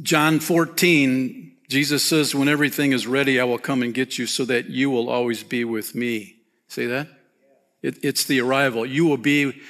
John 0.01 0.39
14, 0.39 1.54
Jesus 1.67 2.03
says, 2.03 2.35
When 2.35 2.47
everything 2.47 2.91
is 2.91 3.07
ready, 3.07 3.39
I 3.39 3.43
will 3.43 3.57
come 3.57 3.81
and 3.81 3.93
get 3.93 4.17
you 4.17 4.27
so 4.27 4.45
that 4.45 4.69
you 4.69 4.89
will 4.89 5.09
always 5.09 5.43
be 5.43 5.65
with 5.65 5.95
me. 5.95 6.37
See 6.67 6.85
that? 6.85 7.07
It, 7.81 8.03
it's 8.03 8.23
the 8.23 8.41
arrival. 8.41 8.85
You 8.85 9.05
will 9.05 9.17
be 9.17 9.61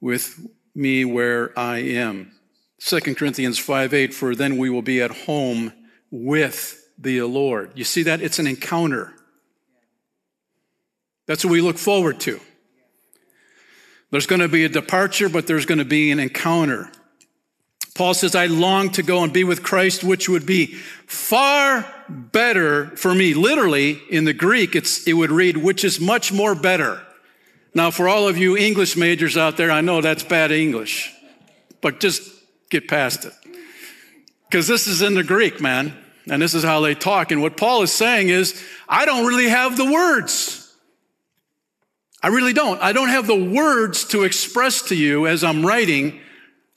with 0.00 0.38
me 0.74 1.04
where 1.04 1.58
I 1.58 1.78
am. 1.78 2.32
2 2.80 3.00
Corinthians 3.14 3.58
5 3.58 3.94
8, 3.94 4.12
for 4.12 4.34
then 4.34 4.58
we 4.58 4.68
will 4.68 4.82
be 4.82 5.00
at 5.00 5.10
home 5.10 5.72
with 6.10 6.90
the 6.98 7.22
Lord. 7.22 7.72
You 7.74 7.84
see 7.84 8.02
that? 8.04 8.20
It's 8.20 8.38
an 8.38 8.46
encounter. 8.46 9.14
That's 11.26 11.44
what 11.44 11.52
we 11.52 11.60
look 11.60 11.78
forward 11.78 12.20
to. 12.20 12.40
There's 14.10 14.26
going 14.26 14.42
to 14.42 14.48
be 14.48 14.64
a 14.64 14.68
departure, 14.68 15.28
but 15.28 15.46
there's 15.46 15.66
going 15.66 15.78
to 15.78 15.84
be 15.84 16.10
an 16.10 16.20
encounter. 16.20 16.90
Paul 17.94 18.12
says, 18.12 18.34
I 18.34 18.46
long 18.46 18.90
to 18.90 19.04
go 19.04 19.22
and 19.22 19.32
be 19.32 19.44
with 19.44 19.62
Christ, 19.62 20.02
which 20.02 20.28
would 20.28 20.44
be 20.44 20.74
far 21.06 21.86
better 22.08 22.86
for 22.96 23.14
me. 23.14 23.34
Literally, 23.34 24.02
in 24.10 24.24
the 24.24 24.32
Greek, 24.32 24.74
it 24.74 25.12
would 25.12 25.30
read, 25.30 25.56
which 25.56 25.84
is 25.84 26.00
much 26.00 26.32
more 26.32 26.56
better. 26.56 27.00
Now, 27.72 27.92
for 27.92 28.08
all 28.08 28.26
of 28.26 28.36
you 28.36 28.56
English 28.56 28.96
majors 28.96 29.36
out 29.36 29.56
there, 29.56 29.70
I 29.70 29.80
know 29.80 30.00
that's 30.00 30.24
bad 30.24 30.50
English, 30.50 31.12
but 31.80 32.00
just 32.00 32.22
get 32.68 32.88
past 32.88 33.26
it. 33.26 33.32
Because 34.50 34.66
this 34.66 34.88
is 34.88 35.00
in 35.00 35.14
the 35.14 35.22
Greek, 35.22 35.60
man, 35.60 35.92
and 36.28 36.42
this 36.42 36.54
is 36.54 36.64
how 36.64 36.80
they 36.80 36.96
talk. 36.96 37.30
And 37.30 37.42
what 37.42 37.56
Paul 37.56 37.82
is 37.82 37.92
saying 37.92 38.28
is, 38.28 38.60
I 38.88 39.06
don't 39.06 39.26
really 39.26 39.48
have 39.48 39.76
the 39.76 39.90
words. 39.90 40.60
I 42.20 42.28
really 42.28 42.52
don't. 42.52 42.80
I 42.82 42.92
don't 42.92 43.10
have 43.10 43.28
the 43.28 43.44
words 43.44 44.04
to 44.06 44.24
express 44.24 44.82
to 44.88 44.96
you 44.96 45.28
as 45.28 45.44
I'm 45.44 45.64
writing 45.64 46.20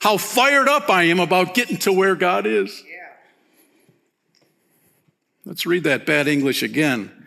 how 0.00 0.16
fired 0.16 0.68
up 0.68 0.88
I 0.90 1.04
am 1.04 1.20
about 1.20 1.54
getting 1.54 1.76
to 1.78 1.92
where 1.92 2.14
God 2.14 2.46
is. 2.46 2.82
Yeah. 2.88 2.94
Let's 5.44 5.66
read 5.66 5.84
that 5.84 6.06
bad 6.06 6.28
English 6.28 6.62
again, 6.62 7.26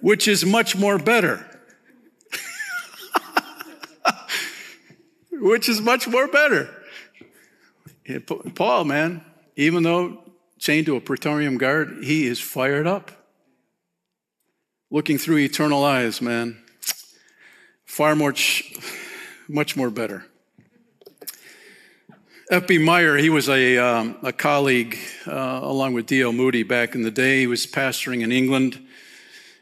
which 0.00 0.26
is 0.26 0.44
much 0.44 0.76
more 0.76 0.98
better. 0.98 1.46
which 5.30 5.68
is 5.68 5.80
much 5.80 6.08
more 6.08 6.26
better. 6.26 6.74
Paul, 8.54 8.84
man, 8.84 9.24
even 9.56 9.82
though 9.82 10.24
chained 10.58 10.86
to 10.86 10.96
a 10.96 11.00
praetorian 11.00 11.58
guard, 11.58 12.02
he 12.02 12.26
is 12.26 12.40
fired 12.40 12.86
up. 12.86 13.10
Looking 14.90 15.18
through 15.18 15.38
eternal 15.38 15.84
eyes, 15.84 16.20
man. 16.20 16.62
far 17.84 18.16
more, 18.16 18.34
much 19.48 19.76
more 19.76 19.90
better. 19.90 20.26
F.B. 22.50 22.76
Meyer, 22.76 23.16
he 23.16 23.30
was 23.30 23.48
a, 23.48 23.78
um, 23.78 24.18
a 24.22 24.30
colleague 24.30 24.98
uh, 25.26 25.60
along 25.62 25.94
with 25.94 26.04
D.L. 26.04 26.30
Moody 26.30 26.62
back 26.62 26.94
in 26.94 27.00
the 27.00 27.10
day. 27.10 27.40
He 27.40 27.46
was 27.46 27.66
pastoring 27.66 28.22
in 28.22 28.30
England. 28.30 28.86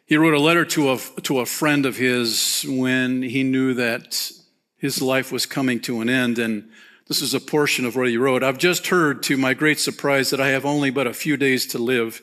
He 0.04 0.16
wrote 0.16 0.34
a 0.34 0.40
letter 0.40 0.64
to 0.64 0.90
a, 0.90 0.98
to 1.22 1.38
a 1.38 1.46
friend 1.46 1.86
of 1.86 1.96
his 1.96 2.66
when 2.68 3.22
he 3.22 3.44
knew 3.44 3.74
that 3.74 4.32
his 4.78 5.00
life 5.00 5.30
was 5.30 5.46
coming 5.46 5.78
to 5.82 6.00
an 6.00 6.08
end. 6.08 6.40
And 6.40 6.70
this 7.06 7.22
is 7.22 7.34
a 7.34 7.40
portion 7.40 7.84
of 7.84 7.94
what 7.94 8.08
he 8.08 8.16
wrote. 8.16 8.42
I've 8.42 8.58
just 8.58 8.88
heard, 8.88 9.22
to 9.24 9.36
my 9.36 9.54
great 9.54 9.78
surprise, 9.78 10.30
that 10.30 10.40
I 10.40 10.48
have 10.48 10.64
only 10.64 10.90
but 10.90 11.06
a 11.06 11.14
few 11.14 11.36
days 11.36 11.66
to 11.68 11.78
live. 11.78 12.20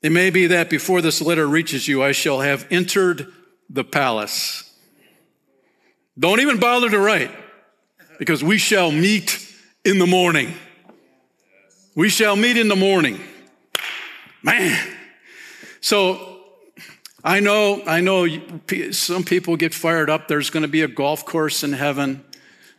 It 0.00 0.12
may 0.12 0.30
be 0.30 0.46
that 0.46 0.70
before 0.70 1.02
this 1.02 1.20
letter 1.20 1.48
reaches 1.48 1.88
you, 1.88 2.04
I 2.04 2.12
shall 2.12 2.40
have 2.40 2.68
entered 2.70 3.26
the 3.68 3.84
palace. 3.84 4.72
Don't 6.16 6.38
even 6.38 6.60
bother 6.60 6.88
to 6.88 6.98
write 7.00 7.32
because 8.20 8.44
we 8.44 8.58
shall 8.58 8.92
meet 8.92 9.50
in 9.82 9.98
the 9.98 10.06
morning. 10.06 10.52
We 11.94 12.10
shall 12.10 12.36
meet 12.36 12.58
in 12.58 12.68
the 12.68 12.76
morning. 12.76 13.18
Man. 14.42 14.78
So 15.80 16.42
I 17.24 17.40
know, 17.40 17.82
I 17.86 18.02
know 18.02 18.28
some 18.92 19.24
people 19.24 19.56
get 19.56 19.72
fired 19.72 20.10
up. 20.10 20.28
There's 20.28 20.50
going 20.50 20.64
to 20.64 20.68
be 20.68 20.82
a 20.82 20.88
golf 20.88 21.24
course 21.24 21.64
in 21.64 21.72
heaven. 21.72 22.22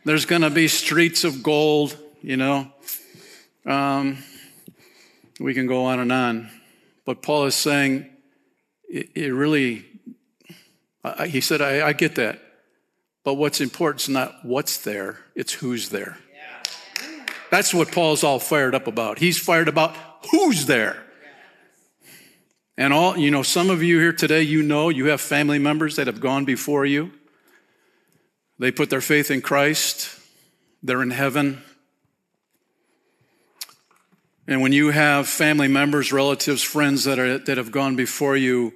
There's 0.04 0.26
going 0.26 0.42
to 0.42 0.50
be 0.50 0.68
streets 0.68 1.24
of 1.24 1.42
gold, 1.42 1.96
you 2.20 2.36
know. 2.36 2.70
Um, 3.66 4.18
we 5.40 5.54
can 5.54 5.66
go 5.66 5.86
on 5.86 5.98
and 5.98 6.12
on. 6.12 6.50
But 7.04 7.20
Paul 7.20 7.46
is 7.46 7.56
saying, 7.56 8.08
it, 8.88 9.10
it 9.16 9.34
really, 9.34 9.86
I, 11.02 11.26
he 11.26 11.40
said, 11.40 11.60
I, 11.60 11.88
I 11.88 11.92
get 11.94 12.14
that. 12.14 12.40
But 13.24 13.34
what's 13.34 13.60
important 13.60 14.02
is 14.02 14.08
not 14.08 14.34
what's 14.44 14.78
there, 14.78 15.20
it's 15.34 15.52
who's 15.52 15.90
there. 15.90 16.18
That's 17.50 17.74
what 17.74 17.92
Paul's 17.92 18.24
all 18.24 18.38
fired 18.38 18.74
up 18.74 18.86
about. 18.86 19.18
He's 19.18 19.38
fired 19.38 19.68
about 19.68 19.94
who's 20.30 20.64
there. 20.64 21.02
And 22.78 22.94
all, 22.94 23.16
you 23.18 23.30
know, 23.30 23.42
some 23.42 23.68
of 23.68 23.82
you 23.82 23.98
here 23.98 24.14
today, 24.14 24.40
you 24.42 24.62
know, 24.62 24.88
you 24.88 25.06
have 25.06 25.20
family 25.20 25.58
members 25.58 25.96
that 25.96 26.06
have 26.06 26.20
gone 26.20 26.46
before 26.46 26.86
you. 26.86 27.12
They 28.58 28.70
put 28.70 28.88
their 28.88 29.02
faith 29.02 29.30
in 29.30 29.42
Christ, 29.42 30.18
they're 30.82 31.02
in 31.02 31.10
heaven. 31.10 31.62
And 34.48 34.60
when 34.60 34.72
you 34.72 34.90
have 34.90 35.28
family 35.28 35.68
members, 35.68 36.12
relatives, 36.12 36.62
friends 36.62 37.04
that, 37.04 37.18
are, 37.18 37.38
that 37.38 37.58
have 37.58 37.70
gone 37.70 37.96
before 37.96 38.36
you, 38.36 38.72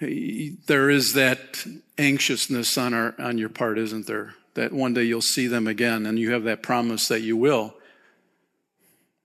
there 0.00 0.90
is 0.90 1.14
that 1.14 1.64
anxiousness 1.98 2.78
on, 2.78 2.94
our, 2.94 3.14
on 3.18 3.38
your 3.38 3.48
part, 3.48 3.78
isn't 3.78 4.06
there? 4.06 4.34
That 4.54 4.72
one 4.72 4.94
day 4.94 5.04
you'll 5.04 5.20
see 5.20 5.46
them 5.46 5.66
again 5.66 6.06
and 6.06 6.18
you 6.18 6.32
have 6.32 6.44
that 6.44 6.62
promise 6.62 7.08
that 7.08 7.20
you 7.20 7.36
will. 7.36 7.74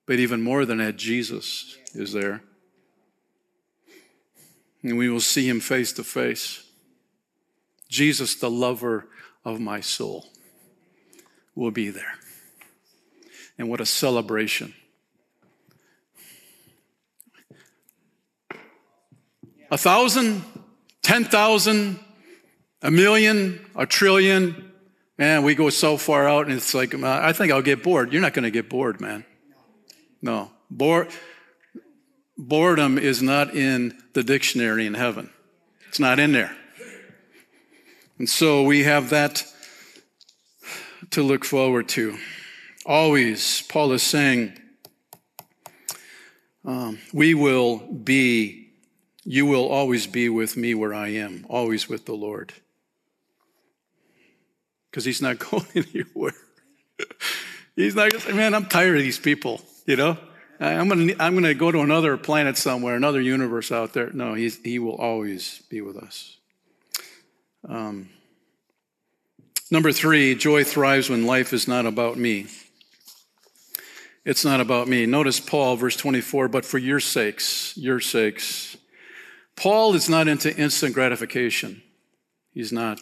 But 0.05 0.19
even 0.19 0.41
more 0.41 0.65
than 0.65 0.79
that, 0.79 0.97
Jesus 0.97 1.77
is 1.93 2.11
there. 2.11 2.43
And 4.81 4.97
we 4.97 5.09
will 5.09 5.21
see 5.21 5.47
him 5.47 5.59
face 5.59 5.93
to 5.93 6.03
face. 6.03 6.63
Jesus, 7.87 8.35
the 8.35 8.49
lover 8.49 9.07
of 9.45 9.59
my 9.59 9.79
soul, 9.79 10.25
will 11.55 11.71
be 11.71 11.89
there. 11.89 12.15
And 13.57 13.69
what 13.69 13.79
a 13.79 13.85
celebration. 13.85 14.73
A 19.71 19.77
thousand, 19.77 20.43
ten 21.01 21.23
thousand, 21.23 21.99
a 22.83 22.91
million, 22.91 23.65
a 23.75 23.87
trillion. 23.87 24.71
Man, 25.17 25.43
we 25.43 25.55
go 25.55 25.69
so 25.69 25.97
far 25.97 26.27
out, 26.27 26.47
and 26.47 26.55
it's 26.55 26.73
like, 26.73 26.93
I 26.93 27.31
think 27.33 27.51
I'll 27.51 27.61
get 27.61 27.81
bored. 27.81 28.11
You're 28.11 28.21
not 28.21 28.33
going 28.33 28.43
to 28.43 28.51
get 28.51 28.69
bored, 28.69 28.99
man. 28.99 29.25
No. 30.21 30.51
Bore, 30.69 31.07
boredom 32.37 32.97
is 32.97 33.21
not 33.21 33.55
in 33.55 33.97
the 34.13 34.23
dictionary 34.23 34.85
in 34.85 34.95
heaven, 34.95 35.29
it's 35.87 35.99
not 35.99 36.19
in 36.19 36.33
there. 36.33 36.55
And 38.19 38.29
so 38.29 38.63
we 38.63 38.83
have 38.83 39.09
that 39.09 39.45
to 41.11 41.23
look 41.23 41.45
forward 41.45 41.89
to. 41.89 42.17
Always, 42.85 43.61
Paul 43.63 43.91
is 43.93 44.03
saying, 44.03 44.59
um, 46.65 46.99
we 47.11 47.33
will 47.33 47.77
be, 47.77 48.71
you 49.23 49.45
will 49.45 49.67
always 49.67 50.07
be 50.07 50.29
with 50.29 50.55
me 50.57 50.73
where 50.73 50.93
I 50.93 51.09
am, 51.09 51.45
always 51.49 51.89
with 51.89 52.05
the 52.05 52.13
Lord 52.13 52.53
because 54.93 55.05
he's 55.05 55.23
not 55.23 55.39
going 55.51 55.65
anywhere. 55.75 56.35
he's 57.75 57.95
not 57.95 58.11
going 58.11 58.21
to 58.21 58.27
say, 58.27 58.33
man, 58.33 58.53
I'm 58.53 58.67
tired 58.67 58.95
of 58.95 59.01
these 59.01 59.17
people, 59.17 59.59
you 59.87 59.95
know? 59.95 60.17
I'm 60.59 60.87
going 60.87 61.07
to, 61.07 61.15
I'm 61.21 61.33
going 61.33 61.45
to 61.45 61.55
go 61.55 61.71
to 61.71 61.79
another 61.79 62.15
planet 62.15 62.57
somewhere, 62.57 62.95
another 62.95 63.19
universe 63.19 63.71
out 63.71 63.93
there. 63.93 64.11
No, 64.11 64.35
he's, 64.35 64.61
he 64.61 64.77
will 64.77 64.95
always 64.95 65.63
be 65.67 65.81
with 65.81 65.97
us. 65.97 66.37
Um, 67.67 68.09
number 69.71 69.91
three, 69.91 70.35
joy 70.35 70.63
thrives 70.63 71.09
when 71.09 71.25
life 71.25 71.53
is 71.53 71.67
not 71.67 71.87
about 71.87 72.17
me. 72.17 72.45
It's 74.25 74.45
not 74.45 74.61
about 74.61 74.87
me. 74.87 75.07
Notice 75.07 75.39
Paul, 75.39 75.75
verse 75.75 75.97
24, 75.97 76.49
but 76.49 76.65
for 76.65 76.77
your 76.77 76.99
sakes, 76.99 77.75
your 77.75 77.99
sakes. 77.99 78.77
Paul 79.55 79.95
is 79.95 80.07
not 80.07 80.27
into 80.27 80.55
instant 80.55 80.93
gratification. 80.93 81.81
He's 82.53 82.71
not. 82.71 82.99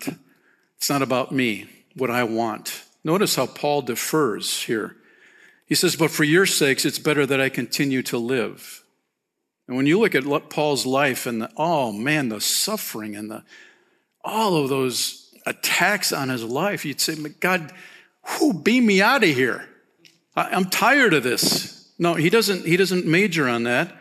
It's 0.77 0.89
not 0.89 1.01
about 1.03 1.31
me 1.31 1.67
what 1.95 2.09
I 2.09 2.23
want. 2.23 2.83
Notice 3.03 3.35
how 3.35 3.47
Paul 3.47 3.81
defers 3.81 4.63
here. 4.63 4.95
He 5.65 5.75
says, 5.75 5.95
But 5.95 6.11
for 6.11 6.23
your 6.23 6.45
sakes, 6.45 6.85
it's 6.85 6.99
better 6.99 7.25
that 7.25 7.41
I 7.41 7.49
continue 7.49 8.03
to 8.03 8.17
live. 8.17 8.83
And 9.67 9.77
when 9.77 9.85
you 9.85 9.99
look 9.99 10.15
at 10.15 10.49
Paul's 10.49 10.85
life 10.85 11.25
and 11.25 11.43
the, 11.43 11.51
oh 11.55 11.91
man, 11.91 12.29
the 12.29 12.41
suffering 12.41 13.15
and 13.15 13.31
the, 13.31 13.43
all 14.23 14.57
of 14.57 14.69
those 14.69 15.33
attacks 15.45 16.11
on 16.11 16.29
his 16.29 16.43
life, 16.43 16.85
you'd 16.85 16.99
say, 16.99 17.15
God, 17.39 17.71
who 18.23 18.53
beam 18.53 18.85
me 18.85 19.01
out 19.01 19.23
of 19.23 19.29
here? 19.29 19.67
I'm 20.35 20.65
tired 20.65 21.13
of 21.13 21.23
this. 21.23 21.89
No, 21.97 22.15
he 22.15 22.29
doesn't, 22.29 22.65
he 22.65 22.77
doesn't 22.77 23.05
major 23.05 23.47
on 23.47 23.63
that. 23.63 23.95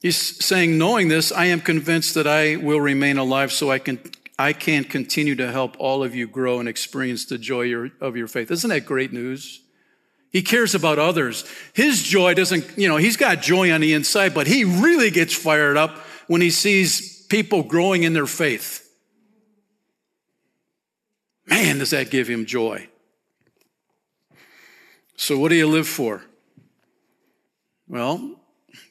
He's 0.00 0.44
saying, 0.44 0.78
knowing 0.78 1.08
this, 1.08 1.32
I 1.32 1.46
am 1.46 1.60
convinced 1.60 2.14
that 2.14 2.26
I 2.26 2.56
will 2.56 2.80
remain 2.80 3.18
alive 3.18 3.52
so 3.52 3.70
I 3.70 3.78
can 3.78 3.98
I 4.38 4.52
can't 4.52 4.88
continue 4.88 5.34
to 5.36 5.50
help 5.50 5.76
all 5.78 6.04
of 6.04 6.14
you 6.14 6.26
grow 6.26 6.60
and 6.60 6.68
experience 6.68 7.24
the 7.24 7.38
joy 7.38 7.72
of 8.00 8.16
your 8.16 8.28
faith. 8.28 8.50
Isn't 8.50 8.70
that 8.70 8.84
great 8.84 9.12
news? 9.12 9.62
He 10.30 10.42
cares 10.42 10.74
about 10.74 10.98
others. 10.98 11.44
His 11.72 12.02
joy 12.02 12.34
doesn't, 12.34 12.76
you 12.76 12.88
know, 12.88 12.98
he's 12.98 13.16
got 13.16 13.40
joy 13.40 13.72
on 13.72 13.80
the 13.80 13.94
inside, 13.94 14.34
but 14.34 14.46
he 14.46 14.64
really 14.64 15.10
gets 15.10 15.34
fired 15.34 15.78
up 15.78 15.96
when 16.26 16.42
he 16.42 16.50
sees 16.50 17.24
people 17.28 17.62
growing 17.62 18.02
in 18.02 18.12
their 18.12 18.26
faith. 18.26 18.82
Man, 21.46 21.78
does 21.78 21.90
that 21.90 22.10
give 22.10 22.28
him 22.28 22.44
joy. 22.44 22.88
So, 25.16 25.38
what 25.38 25.48
do 25.48 25.54
you 25.54 25.68
live 25.68 25.88
for? 25.88 26.24
Well, 27.88 28.40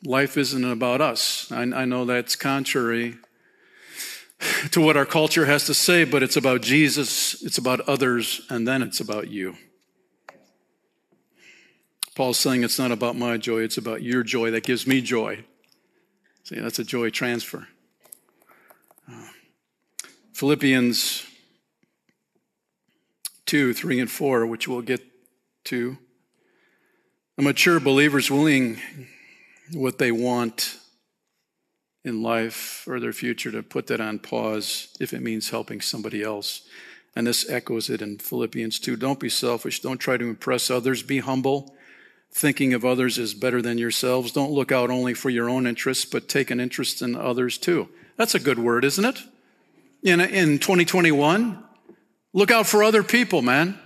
life 0.03 0.37
isn't 0.37 0.63
about 0.63 1.01
us. 1.01 1.51
I, 1.51 1.61
I 1.61 1.85
know 1.85 2.05
that's 2.05 2.35
contrary 2.35 3.17
to 4.71 4.81
what 4.81 4.97
our 4.97 5.05
culture 5.05 5.45
has 5.45 5.65
to 5.65 5.73
say, 5.73 6.03
but 6.03 6.23
it's 6.23 6.35
about 6.35 6.61
Jesus, 6.61 7.41
it's 7.43 7.57
about 7.57 7.81
others, 7.81 8.41
and 8.49 8.67
then 8.67 8.81
it's 8.81 8.99
about 8.99 9.29
you. 9.29 9.55
Paul's 12.15 12.37
saying 12.37 12.63
it's 12.63 12.79
not 12.79 12.91
about 12.91 13.15
my 13.15 13.37
joy, 13.37 13.59
it's 13.59 13.77
about 13.77 14.01
your 14.01 14.23
joy 14.23 14.51
that 14.51 14.63
gives 14.63 14.87
me 14.87 15.01
joy. 15.01 15.43
See, 16.43 16.59
that's 16.59 16.79
a 16.79 16.83
joy 16.83 17.09
transfer. 17.09 17.67
Uh, 19.11 19.27
Philippians 20.33 21.25
2, 23.45 23.73
3, 23.73 23.99
and 23.99 24.11
4, 24.11 24.45
which 24.45 24.67
we'll 24.67 24.81
get 24.81 25.01
to. 25.65 25.97
A 27.37 27.41
mature 27.41 27.79
believer 27.79 28.19
is 28.19 28.31
willing 28.31 28.79
what 29.73 29.97
they 29.97 30.11
want 30.11 30.77
in 32.05 32.21
life 32.21 32.87
or 32.87 32.99
their 32.99 33.11
future 33.11 33.51
to 33.51 33.63
put 33.63 33.87
that 33.87 33.99
on 33.99 34.19
pause 34.19 34.95
if 34.99 35.11
it 35.11 35.21
means 35.21 35.49
helping 35.49 35.81
somebody 35.81 36.23
else. 36.23 36.61
And 37.15 37.25
this 37.25 37.49
echoes 37.49 37.89
it 37.89 38.01
in 38.01 38.19
Philippians 38.19 38.79
2. 38.79 38.95
Don't 38.95 39.19
be 39.19 39.29
selfish. 39.29 39.81
Don't 39.81 39.97
try 39.97 40.15
to 40.15 40.25
impress 40.25 40.69
others. 40.69 41.01
Be 41.01 41.19
humble. 41.19 41.75
Thinking 42.31 42.73
of 42.73 42.85
others 42.85 43.17
is 43.17 43.33
better 43.33 43.61
than 43.61 43.77
yourselves. 43.77 44.31
Don't 44.31 44.51
look 44.51 44.71
out 44.71 44.91
only 44.91 45.13
for 45.13 45.29
your 45.29 45.49
own 45.49 45.65
interests, 45.65 46.05
but 46.05 46.29
take 46.29 46.51
an 46.51 46.59
interest 46.59 47.01
in 47.01 47.15
others 47.15 47.57
too. 47.57 47.89
That's 48.17 48.35
a 48.35 48.39
good 48.39 48.59
word, 48.59 48.85
isn't 48.85 49.05
it? 49.05 49.23
In, 50.03 50.19
in 50.21 50.59
2021, 50.59 51.63
look 52.33 52.51
out 52.51 52.67
for 52.67 52.83
other 52.83 53.01
people, 53.01 53.41
man. 53.41 53.79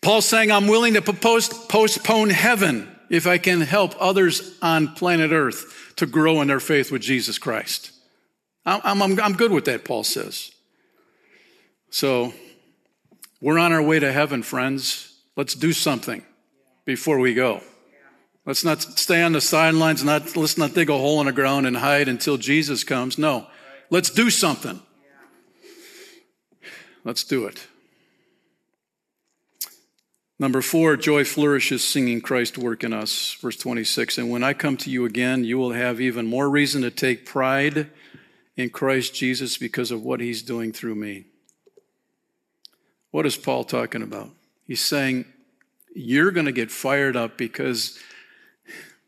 Paul's 0.00 0.26
saying, 0.26 0.50
I'm 0.50 0.66
willing 0.66 0.94
to 0.94 1.02
postpone 1.02 2.30
heaven 2.30 2.88
if 3.10 3.26
I 3.26 3.36
can 3.38 3.60
help 3.60 3.94
others 4.00 4.58
on 4.62 4.94
planet 4.94 5.30
Earth 5.30 5.79
to 6.00 6.06
grow 6.06 6.40
in 6.40 6.48
their 6.48 6.60
faith 6.60 6.90
with 6.90 7.02
Jesus 7.02 7.38
Christ. 7.38 7.92
I'm, 8.64 9.02
I'm, 9.02 9.20
I'm 9.20 9.34
good 9.34 9.52
with 9.52 9.66
that, 9.66 9.84
Paul 9.84 10.02
says. 10.02 10.50
So 11.90 12.32
we're 13.42 13.58
on 13.58 13.74
our 13.74 13.82
way 13.82 13.98
to 13.98 14.10
heaven, 14.10 14.42
friends. 14.42 15.14
Let's 15.36 15.54
do 15.54 15.74
something 15.74 16.24
before 16.86 17.18
we 17.18 17.34
go. 17.34 17.60
Let's 18.46 18.64
not 18.64 18.80
stay 18.80 19.22
on 19.22 19.32
the 19.32 19.42
sidelines, 19.42 20.02
not, 20.02 20.34
let's 20.36 20.56
not 20.56 20.72
dig 20.74 20.88
a 20.88 20.96
hole 20.96 21.20
in 21.20 21.26
the 21.26 21.32
ground 21.32 21.66
and 21.66 21.76
hide 21.76 22.08
until 22.08 22.38
Jesus 22.38 22.82
comes. 22.82 23.18
No, 23.18 23.46
let's 23.90 24.08
do 24.08 24.30
something. 24.30 24.80
Let's 27.04 27.24
do 27.24 27.44
it. 27.44 27.66
Number 30.40 30.62
four, 30.62 30.96
joy 30.96 31.24
flourishes 31.24 31.84
singing 31.84 32.22
Christ 32.22 32.56
work 32.56 32.82
in 32.82 32.94
us. 32.94 33.34
Verse 33.42 33.58
26. 33.58 34.16
And 34.16 34.30
when 34.30 34.42
I 34.42 34.54
come 34.54 34.78
to 34.78 34.90
you 34.90 35.04
again, 35.04 35.44
you 35.44 35.58
will 35.58 35.72
have 35.72 36.00
even 36.00 36.26
more 36.26 36.48
reason 36.48 36.80
to 36.80 36.90
take 36.90 37.26
pride 37.26 37.90
in 38.56 38.70
Christ 38.70 39.14
Jesus 39.14 39.58
because 39.58 39.90
of 39.90 40.02
what 40.02 40.18
he's 40.18 40.40
doing 40.40 40.72
through 40.72 40.94
me. 40.94 41.26
What 43.10 43.26
is 43.26 43.36
Paul 43.36 43.64
talking 43.64 44.00
about? 44.00 44.30
He's 44.66 44.80
saying, 44.80 45.26
You're 45.94 46.30
going 46.30 46.46
to 46.46 46.52
get 46.52 46.70
fired 46.70 47.16
up 47.16 47.36
because, 47.36 47.98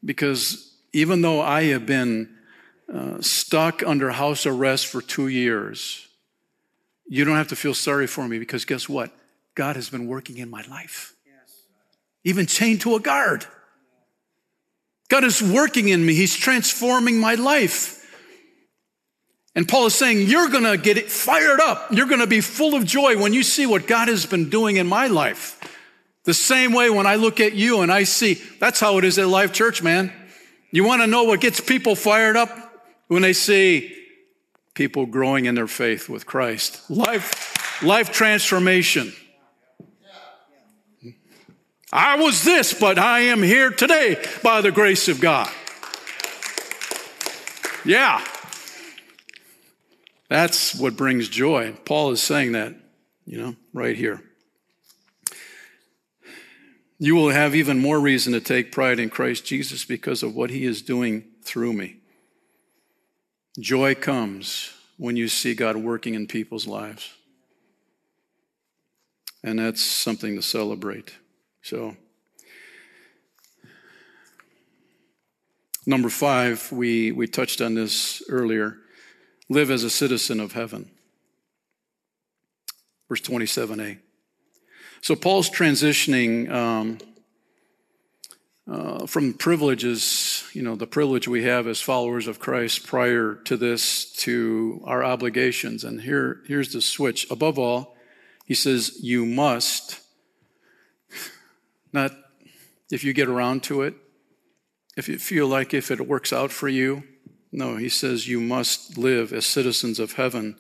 because 0.04 0.70
even 0.92 1.22
though 1.22 1.40
I 1.40 1.62
have 1.64 1.86
been 1.86 2.28
uh, 2.92 3.22
stuck 3.22 3.82
under 3.82 4.10
house 4.10 4.44
arrest 4.44 4.86
for 4.86 5.00
two 5.00 5.28
years, 5.28 6.06
you 7.08 7.24
don't 7.24 7.36
have 7.36 7.48
to 7.48 7.56
feel 7.56 7.72
sorry 7.72 8.06
for 8.06 8.28
me 8.28 8.38
because 8.38 8.66
guess 8.66 8.86
what? 8.86 9.10
God 9.54 9.76
has 9.76 9.88
been 9.88 10.06
working 10.06 10.36
in 10.36 10.50
my 10.50 10.62
life. 10.68 11.14
Even 12.24 12.46
chained 12.46 12.82
to 12.82 12.94
a 12.94 13.00
guard. 13.00 13.46
God 15.08 15.24
is 15.24 15.42
working 15.42 15.88
in 15.88 16.04
me. 16.04 16.14
He's 16.14 16.35
transforming 16.35 17.18
my 17.18 17.35
life. 17.35 17.98
And 19.54 19.68
Paul 19.68 19.87
is 19.87 19.94
saying, 19.94 20.28
You're 20.28 20.48
going 20.48 20.64
to 20.64 20.78
get 20.78 20.96
it 20.96 21.11
fired 21.11 21.61
up. 21.61 21.92
You're 21.92 22.06
going 22.06 22.20
to 22.20 22.26
be 22.26 22.40
full 22.40 22.74
of 22.74 22.87
joy 22.87 23.18
when 23.20 23.32
you 23.32 23.42
see 23.42 23.66
what 23.66 23.87
God 23.87 24.08
has 24.08 24.24
been 24.24 24.48
doing 24.48 24.76
in 24.76 24.87
my 24.87 25.08
life. 25.08 25.58
The 26.24 26.35
same 26.35 26.72
way 26.72 26.88
when 26.88 27.06
I 27.06 27.16
look 27.16 27.40
at 27.40 27.54
you 27.54 27.80
and 27.80 27.92
I 27.92 28.04
see, 28.04 28.35
that's 28.61 28.78
how 28.80 28.98
it 28.98 29.04
is 29.04 29.18
at 29.18 29.26
Life 29.26 29.52
Church, 29.52 29.82
man. 29.82 30.12
You 30.70 30.85
want 30.85 31.02
to 31.02 31.06
know 31.06 31.24
what 31.24 31.40
gets 31.40 31.61
people 31.61 31.96
fired 31.96 32.37
up? 32.37 32.50
When 33.08 33.20
they 33.20 33.35
see 33.35 33.94
people 34.74 35.04
growing 35.04 35.44
in 35.44 35.54
their 35.54 35.66
faith 35.66 36.08
with 36.08 36.24
Christ. 36.24 36.88
Life, 36.90 37.82
life 37.82 38.11
transformation. 38.11 39.12
I 41.92 42.16
was 42.16 42.42
this, 42.42 42.72
but 42.72 42.98
I 42.98 43.20
am 43.20 43.42
here 43.42 43.70
today 43.70 44.16
by 44.42 44.62
the 44.62 44.72
grace 44.72 45.09
of 45.09 45.20
God. 45.20 45.50
Yeah. 47.85 48.24
That's 50.31 50.74
what 50.74 50.96
brings 50.96 51.28
joy. 51.28 51.74
Paul 51.85 52.12
is 52.12 52.22
saying 52.22 52.52
that, 52.52 52.74
you 53.26 53.37
know, 53.37 53.57
right 53.74 53.94
here. 53.94 54.22
You 56.98 57.14
will 57.14 57.31
have 57.31 57.55
even 57.55 57.78
more 57.78 58.00
reason 58.00 58.33
to 58.33 58.40
take 58.40 58.72
pride 58.72 58.98
in 58.98 59.11
Christ 59.11 59.44
Jesus 59.44 59.85
because 59.85 60.22
of 60.22 60.35
what 60.35 60.48
he 60.48 60.64
is 60.64 60.81
doing 60.81 61.24
through 61.42 61.74
me. 61.74 61.96
Joy 63.61 63.94
comes 63.94 64.72
when 64.96 65.16
you 65.16 65.28
see 65.28 65.55
God 65.55 65.76
working 65.76 66.14
in 66.14 66.26
people's 66.26 66.66
lives. 66.66 67.12
And 69.42 69.59
that's 69.59 69.83
something 69.83 70.37
to 70.37 70.42
celebrate. 70.42 71.12
So, 71.62 71.96
number 75.87 76.09
five, 76.09 76.70
we, 76.72 77.12
we 77.12 77.27
touched 77.27 77.61
on 77.61 77.75
this 77.75 78.22
earlier 78.29 78.79
live 79.48 79.70
as 79.70 79.85
a 79.85 79.90
citizen 79.90 80.40
of 80.40 80.53
heaven. 80.53 80.90
Verse 83.09 83.20
27a. 83.20 83.98
So 85.03 85.16
Paul's 85.16 85.51
transitioning 85.51 86.51
um, 86.51 86.98
uh, 88.70 89.07
from 89.07 89.35
privileges, 89.35 90.44
you 90.53 90.62
know, 90.62 90.77
the 90.77 90.87
privilege 90.87 91.27
we 91.27 91.42
have 91.42 91.66
as 91.66 91.81
followers 91.81 92.29
of 92.29 92.38
Christ 92.38 92.87
prior 92.87 93.35
to 93.44 93.57
this 93.57 94.12
to 94.12 94.81
our 94.85 95.05
obligations. 95.05 95.85
And 95.85 96.01
here, 96.01 96.40
here's 96.46 96.72
the 96.72 96.81
switch. 96.81 97.29
Above 97.31 97.59
all, 97.59 97.96
he 98.46 98.55
says, 98.55 98.98
you 99.03 99.27
must, 99.27 100.01
not 101.92 102.12
if 102.90 103.05
you 103.05 103.12
get 103.12 103.28
around 103.28 103.62
to 103.64 103.83
it, 103.83 103.94
if 104.96 105.09
you 105.09 105.18
feel 105.18 105.46
like 105.46 105.72
if 105.72 105.90
it 105.90 106.07
works 106.07 106.33
out 106.33 106.50
for 106.50 106.68
you, 106.68 107.05
no, 107.50 107.76
he 107.76 107.88
says 107.88 108.28
you 108.28 108.40
must 108.40 108.98
live 108.98 109.33
as 109.33 109.46
citizens 109.46 109.98
of 109.98 110.14
heaven, 110.14 110.59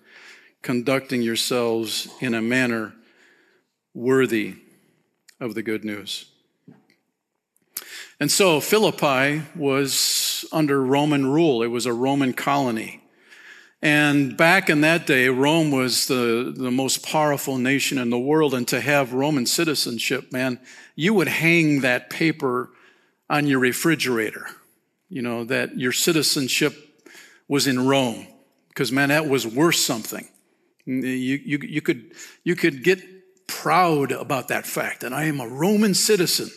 conducting 0.62 1.22
yourselves 1.22 2.08
in 2.20 2.34
a 2.34 2.42
manner 2.42 2.94
worthy 3.94 4.56
of 5.40 5.54
the 5.54 5.62
good 5.62 5.84
news. 5.84 6.26
And 8.18 8.30
so 8.30 8.60
Philippi 8.60 9.42
was 9.56 10.44
under 10.52 10.82
Roman 10.82 11.26
rule, 11.26 11.62
it 11.62 11.68
was 11.68 11.86
a 11.86 11.92
Roman 11.92 12.32
colony. 12.32 13.01
And 13.82 14.36
back 14.36 14.70
in 14.70 14.80
that 14.82 15.06
day, 15.06 15.28
Rome 15.28 15.72
was 15.72 16.06
the, 16.06 16.54
the 16.56 16.70
most 16.70 17.04
powerful 17.04 17.58
nation 17.58 17.98
in 17.98 18.10
the 18.10 18.18
world. 18.18 18.54
And 18.54 18.66
to 18.68 18.80
have 18.80 19.12
Roman 19.12 19.44
citizenship, 19.44 20.32
man, 20.32 20.60
you 20.94 21.12
would 21.14 21.28
hang 21.28 21.80
that 21.80 22.08
paper 22.08 22.70
on 23.28 23.46
your 23.46 23.58
refrigerator 23.58 24.46
you 25.12 25.20
know, 25.20 25.44
that 25.44 25.78
your 25.78 25.92
citizenship 25.92 27.04
was 27.46 27.66
in 27.66 27.86
Rome, 27.86 28.26
because 28.68 28.90
man, 28.90 29.10
that 29.10 29.28
was 29.28 29.46
worth 29.46 29.74
something. 29.74 30.26
You, 30.86 31.02
you, 31.04 31.58
you, 31.58 31.82
could, 31.82 32.12
you 32.44 32.56
could 32.56 32.82
get 32.82 33.46
proud 33.46 34.10
about 34.10 34.48
that 34.48 34.66
fact 34.66 35.02
that 35.02 35.12
I 35.12 35.24
am 35.24 35.38
a 35.38 35.46
Roman 35.46 35.92
citizen. 35.92 36.48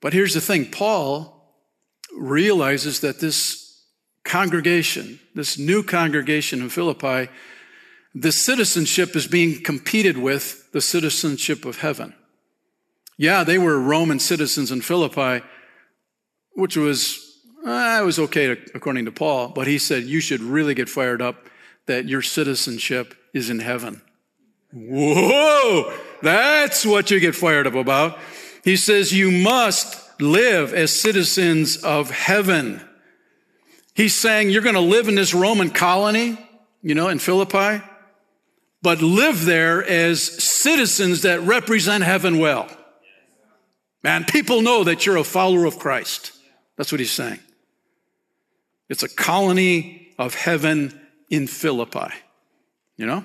But 0.00 0.14
here's 0.14 0.32
the 0.32 0.40
thing 0.40 0.70
Paul 0.70 1.54
realizes 2.16 3.00
that 3.00 3.20
this 3.20 3.69
congregation, 4.24 5.20
this 5.34 5.58
new 5.58 5.82
congregation 5.82 6.60
in 6.60 6.68
Philippi, 6.68 7.30
the 8.14 8.32
citizenship 8.32 9.14
is 9.14 9.26
being 9.26 9.62
competed 9.62 10.18
with 10.18 10.70
the 10.72 10.80
citizenship 10.80 11.64
of 11.64 11.78
heaven. 11.78 12.14
Yeah, 13.16 13.44
they 13.44 13.58
were 13.58 13.78
Roman 13.78 14.18
citizens 14.18 14.72
in 14.72 14.80
Philippi, 14.80 15.44
which 16.52 16.76
was, 16.76 17.38
uh, 17.64 18.02
was 18.04 18.18
okay 18.18 18.50
according 18.74 19.04
to 19.04 19.12
Paul, 19.12 19.48
but 19.48 19.66
he 19.66 19.78
said, 19.78 20.04
you 20.04 20.20
should 20.20 20.40
really 20.40 20.74
get 20.74 20.88
fired 20.88 21.22
up 21.22 21.48
that 21.86 22.08
your 22.08 22.22
citizenship 22.22 23.14
is 23.32 23.50
in 23.50 23.60
heaven. 23.60 24.02
Whoa, 24.72 25.92
that's 26.22 26.86
what 26.86 27.10
you 27.10 27.20
get 27.20 27.34
fired 27.34 27.66
up 27.66 27.74
about. 27.74 28.18
He 28.64 28.76
says, 28.76 29.12
you 29.12 29.30
must 29.30 30.20
live 30.20 30.72
as 30.74 30.90
citizens 30.92 31.76
of 31.78 32.10
heaven. 32.10 32.80
He's 34.00 34.18
saying 34.18 34.48
you're 34.48 34.62
going 34.62 34.76
to 34.76 34.80
live 34.80 35.08
in 35.08 35.14
this 35.14 35.34
Roman 35.34 35.68
colony, 35.68 36.38
you 36.80 36.94
know, 36.94 37.08
in 37.08 37.18
Philippi, 37.18 37.84
but 38.80 39.02
live 39.02 39.44
there 39.44 39.84
as 39.84 40.22
citizens 40.22 41.20
that 41.20 41.42
represent 41.42 42.02
heaven 42.02 42.38
well. 42.38 42.66
Man, 44.02 44.24
people 44.24 44.62
know 44.62 44.84
that 44.84 45.04
you're 45.04 45.18
a 45.18 45.22
follower 45.22 45.66
of 45.66 45.78
Christ. 45.78 46.32
That's 46.78 46.90
what 46.90 46.98
he's 46.98 47.12
saying. 47.12 47.40
It's 48.88 49.02
a 49.02 49.08
colony 49.10 50.14
of 50.18 50.34
heaven 50.34 50.98
in 51.28 51.46
Philippi. 51.46 52.08
You 52.96 53.04
know? 53.04 53.22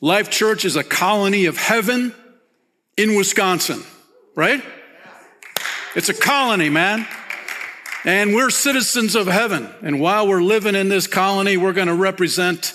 Life 0.00 0.28
Church 0.28 0.64
is 0.64 0.74
a 0.74 0.82
colony 0.82 1.44
of 1.44 1.56
heaven 1.56 2.12
in 2.96 3.14
Wisconsin, 3.14 3.84
right? 4.34 4.60
It's 5.94 6.08
a 6.08 6.14
colony, 6.14 6.68
man. 6.68 7.06
And 8.06 8.36
we're 8.36 8.50
citizens 8.50 9.16
of 9.16 9.26
heaven. 9.26 9.68
And 9.82 10.00
while 10.00 10.28
we're 10.28 10.40
living 10.40 10.76
in 10.76 10.88
this 10.88 11.08
colony, 11.08 11.56
we're 11.56 11.72
going 11.72 11.88
to 11.88 11.94
represent 11.94 12.72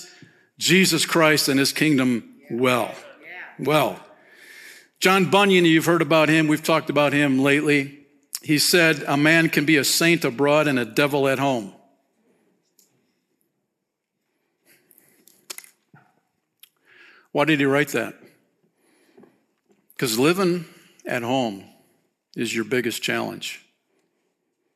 Jesus 0.58 1.06
Christ 1.06 1.48
and 1.48 1.58
his 1.58 1.72
kingdom 1.72 2.36
well. 2.52 2.94
Well. 3.58 3.98
John 5.00 5.32
Bunyan, 5.32 5.64
you've 5.64 5.86
heard 5.86 6.02
about 6.02 6.28
him. 6.28 6.50
We've 6.50 6.62
talked 6.62 6.90
about 6.90 7.14
him 7.14 7.40
lately. 7.40 8.00
He 8.44 8.60
said, 8.60 9.06
A 9.08 9.16
man 9.16 9.48
can 9.48 9.64
be 9.64 9.78
a 9.78 9.86
saint 9.86 10.26
abroad 10.26 10.68
and 10.68 10.78
a 10.78 10.84
devil 10.84 11.30
at 11.30 11.40
home. 11.40 11.74
Why 17.32 17.46
did 17.46 17.62
he 17.62 17.66
write 17.66 17.90
that? 17.90 18.16
Because 19.94 20.20
living 20.20 20.66
at 21.06 21.24
home 21.24 21.64
is 22.36 22.54
your 22.54 22.66
biggest 22.66 23.02
challenge. 23.02 23.66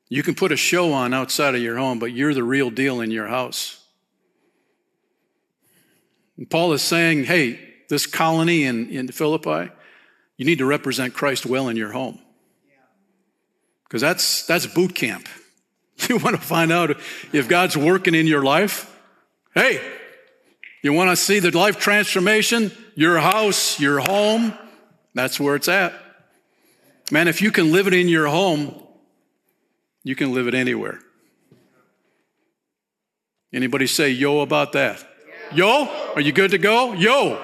You 0.08 0.24
can 0.24 0.36
put 0.36 0.52
a 0.52 0.58
show 0.58 0.94
on 0.94 1.14
outside 1.14 1.56
of 1.56 1.62
your 1.62 1.78
home, 1.78 2.00
but 2.00 2.12
you're 2.12 2.34
the 2.34 2.44
real 2.44 2.70
deal 2.70 3.02
in 3.02 3.12
your 3.12 3.28
house. 3.28 3.84
And 6.38 6.50
Paul 6.50 6.74
is 6.74 6.82
saying, 6.82 7.24
hey, 7.24 7.60
this 7.90 8.06
colony 8.06 8.64
in, 8.66 8.90
in 8.90 9.08
Philippi, 9.08 9.72
you 10.38 10.46
need 10.46 10.60
to 10.60 10.66
represent 10.66 11.14
Christ 11.14 11.46
well 11.46 11.70
in 11.70 11.78
your 11.78 11.92
home 11.92 12.20
because 13.84 14.02
that's, 14.02 14.46
that's 14.46 14.68
boot 14.68 14.96
camp. 14.96 15.28
You 16.10 16.18
want 16.18 16.36
to 16.36 16.42
find 16.42 16.74
out 16.74 16.90
if 17.32 17.48
God's 17.48 17.78
working 17.78 18.16
in 18.16 18.28
your 18.28 18.44
life? 18.44 18.94
Hey, 19.54 19.80
You 20.84 20.92
want 20.92 21.10
to 21.10 21.16
see 21.16 21.40
the 21.40 21.58
life 21.58 21.80
transformation? 21.80 22.70
Your 22.96 23.18
house, 23.18 23.80
your 23.80 24.00
home, 24.00 24.54
that's 25.14 25.40
where 25.40 25.56
it's 25.56 25.70
at. 25.70 25.94
Man, 27.12 27.30
if 27.30 27.42
you 27.42 27.50
can 27.50 27.72
live 27.72 27.88
it 27.88 27.94
in 27.94 28.10
your 28.10 28.28
home, 28.28 28.85
you 30.06 30.16
can 30.16 30.34
live 30.34 30.48
it 30.48 30.54
anywhere. 30.54 31.00
Anybody 33.52 33.88
say 33.88 34.12
yo 34.12 34.42
about 34.42 34.72
that? 34.74 35.04
Yo, 35.52 35.90
are 36.16 36.22
you 36.22 36.32
good 36.32 36.52
to 36.52 36.60
go? 36.60 36.94
Yo. 36.94 37.42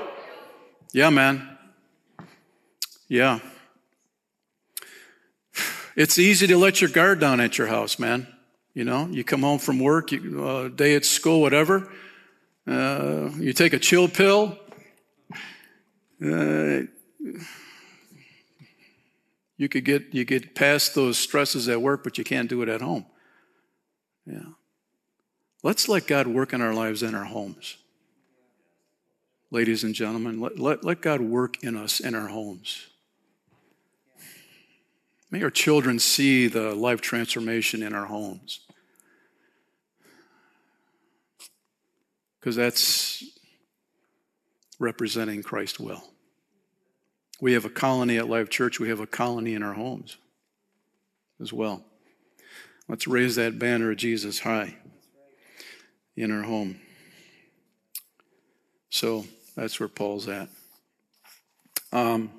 Yeah, 0.93 1.10
man. 1.10 1.58
Yeah. 3.08 3.39
It's 5.95 6.19
easy 6.19 6.45
to 6.47 6.58
let 6.58 6.82
your 6.82 6.91
guard 6.91 7.19
down 7.19 7.39
at 7.39 7.58
your 7.58 7.67
house, 7.67 7.97
man. 7.97 8.28
You 8.76 8.84
know, 8.84 9.08
you 9.08 9.24
come 9.24 9.41
home 9.41 9.60
from 9.60 9.80
work, 9.80 10.12
you, 10.12 10.45
uh, 10.45 10.67
day 10.69 10.95
at 10.95 11.04
school, 11.04 11.41
whatever. 11.41 11.91
Uh, 12.67 13.32
you 13.38 13.54
take 13.54 13.74
a 13.74 13.80
chill 13.80 14.08
pill. 14.08 14.56
Uh, 16.24 16.82
you 19.62 19.69
could 19.69 19.86
get 19.86 20.12
you 20.12 20.26
get 20.26 20.56
past 20.56 20.95
those 20.95 21.19
stresses 21.19 21.69
at 21.69 21.84
work, 21.84 22.04
but 22.04 22.17
you 22.17 22.24
can't 22.24 22.50
do 22.50 22.63
it 22.63 22.67
at 22.67 22.82
home. 22.82 23.06
Yeah. 24.26 24.54
Let's 25.62 25.88
let 25.88 26.08
God 26.08 26.26
work 26.26 26.52
in 26.52 26.63
our 26.63 26.74
lives 26.74 27.04
and 27.04 27.15
our 27.15 27.26
homes. 27.26 27.78
Ladies 29.52 29.84
and 29.84 29.93
gentlemen, 29.93 30.41
let, 30.41 30.58
let, 30.58 30.84
let 30.84 31.02
God 31.02 31.21
work 31.21 31.63
in 31.63 31.78
us 31.78 32.00
in 32.00 32.15
our 32.15 32.30
homes. 32.30 32.88
May 35.30 35.43
our 35.43 35.52
children 35.52 36.00
see 36.00 36.47
the 36.47 36.74
life 36.74 37.00
transformation 37.00 37.84
in 37.84 37.93
our 37.93 38.08
homes. 38.08 38.62
Because 42.39 42.56
that's 42.56 43.24
representing 44.80 45.43
Christ 45.43 45.80
will. 45.80 46.04
We 47.42 47.54
have 47.54 47.66
a 47.66 47.70
colony 47.70 48.18
at 48.18 48.30
Life 48.30 48.50
Church, 48.50 48.80
we 48.80 48.88
have 48.90 49.02
a 49.02 49.08
colony 49.08 49.54
in 49.56 49.64
our 49.64 49.74
homes 49.74 50.18
as 51.42 51.52
well. 51.52 51.84
Let's 52.88 53.08
raise 53.08 53.36
that 53.36 53.58
banner 53.58 53.92
of 53.92 53.98
Jesus 53.98 54.40
high 54.40 54.76
in 56.16 56.32
our 56.32 56.44
home. 56.44 56.80
So 58.92 59.26
that's 59.56 59.80
where 59.80 59.90
Paul's 59.90 60.28
at. 60.28 60.50
Um, 61.92 62.32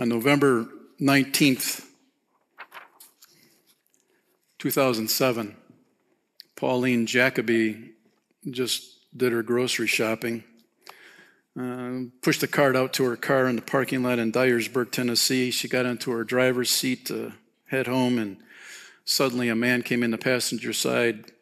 on 0.00 0.08
November 0.08 0.66
19th, 1.00 1.84
2007, 4.58 5.56
Pauline 6.56 7.06
Jacoby 7.06 7.92
just 8.50 8.96
did 9.16 9.32
her 9.32 9.42
grocery 9.42 9.86
shopping, 9.86 10.44
uh, 11.58 12.10
pushed 12.22 12.40
the 12.40 12.46
cart 12.46 12.76
out 12.76 12.92
to 12.94 13.04
her 13.04 13.16
car 13.16 13.46
in 13.46 13.56
the 13.56 13.62
parking 13.62 14.02
lot 14.02 14.18
in 14.18 14.30
Dyersburg, 14.30 14.92
Tennessee. 14.92 15.50
She 15.50 15.68
got 15.68 15.86
into 15.86 16.10
her 16.12 16.22
driver's 16.22 16.70
seat 16.70 17.06
to 17.06 17.32
head 17.66 17.86
home, 17.86 18.18
and 18.18 18.36
suddenly 19.04 19.48
a 19.48 19.56
man 19.56 19.82
came 19.82 20.02
in 20.02 20.10
the 20.10 20.18
passenger 20.18 20.72
side 20.72 21.32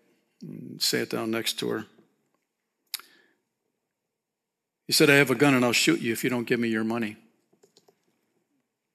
and 0.41 0.81
sat 0.81 1.11
down 1.11 1.31
next 1.31 1.55
to 1.55 1.69
her. 1.69 1.87
He 4.87 4.93
said, 4.93 5.11
I 5.11 5.15
have 5.15 5.31
a 5.31 5.35
gun 5.35 5.55
and 5.55 5.65
I'll 5.65 5.73
shoot 5.73 6.01
you 6.01 6.13
if 6.13 6.23
you 6.23 6.31
don't 6.31 6.47
give 6.47 6.61
me 6.61 6.69
your 6.69 6.85
money. 6.85 7.17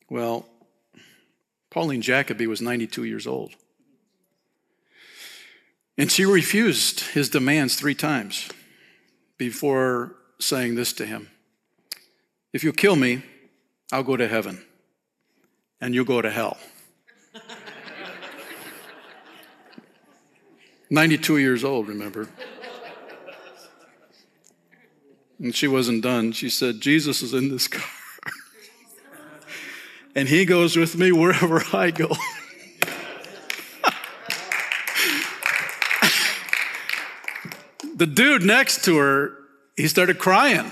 Well, 0.09 0.47
Pauline 1.69 2.01
Jacoby 2.01 2.47
was 2.47 2.61
92 2.61 3.03
years 3.03 3.27
old. 3.27 3.53
And 5.97 6.11
she 6.11 6.25
refused 6.25 7.01
his 7.01 7.29
demands 7.29 7.75
three 7.75 7.93
times 7.93 8.49
before 9.37 10.15
saying 10.41 10.75
this 10.75 10.93
to 10.93 11.05
him 11.05 11.29
If 12.53 12.63
you 12.63 12.73
kill 12.73 12.95
me, 12.95 13.23
I'll 13.91 14.03
go 14.03 14.17
to 14.17 14.27
heaven, 14.27 14.63
and 15.79 15.93
you 15.93 16.05
go 16.05 16.21
to 16.21 16.29
hell. 16.29 16.57
92 20.89 21.37
years 21.37 21.63
old, 21.63 21.87
remember? 21.87 22.27
And 25.41 25.55
she 25.55 25.67
wasn't 25.67 26.03
done. 26.03 26.33
She 26.33 26.49
said, 26.49 26.81
Jesus 26.81 27.23
is 27.23 27.33
in 27.33 27.49
this 27.49 27.67
car 27.67 27.83
and 30.15 30.27
he 30.27 30.45
goes 30.45 30.77
with 30.77 30.95
me 30.95 31.11
wherever 31.11 31.63
I 31.73 31.89
go. 31.89 32.09
the 37.95 38.05
dude 38.05 38.43
next 38.43 38.85
to 38.85 38.97
her, 38.97 39.40
he 39.75 39.87
started 39.87 40.19
crying. 40.19 40.71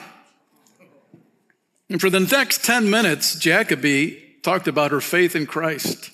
And 1.90 2.00
for 2.00 2.10
the 2.10 2.20
next 2.20 2.64
10 2.64 2.90
minutes, 2.90 3.36
Jacoby 3.36 4.36
talked 4.44 4.68
about 4.68 4.92
her 4.92 5.02
faith 5.02 5.36
in 5.36 5.46
Christ, 5.46 6.12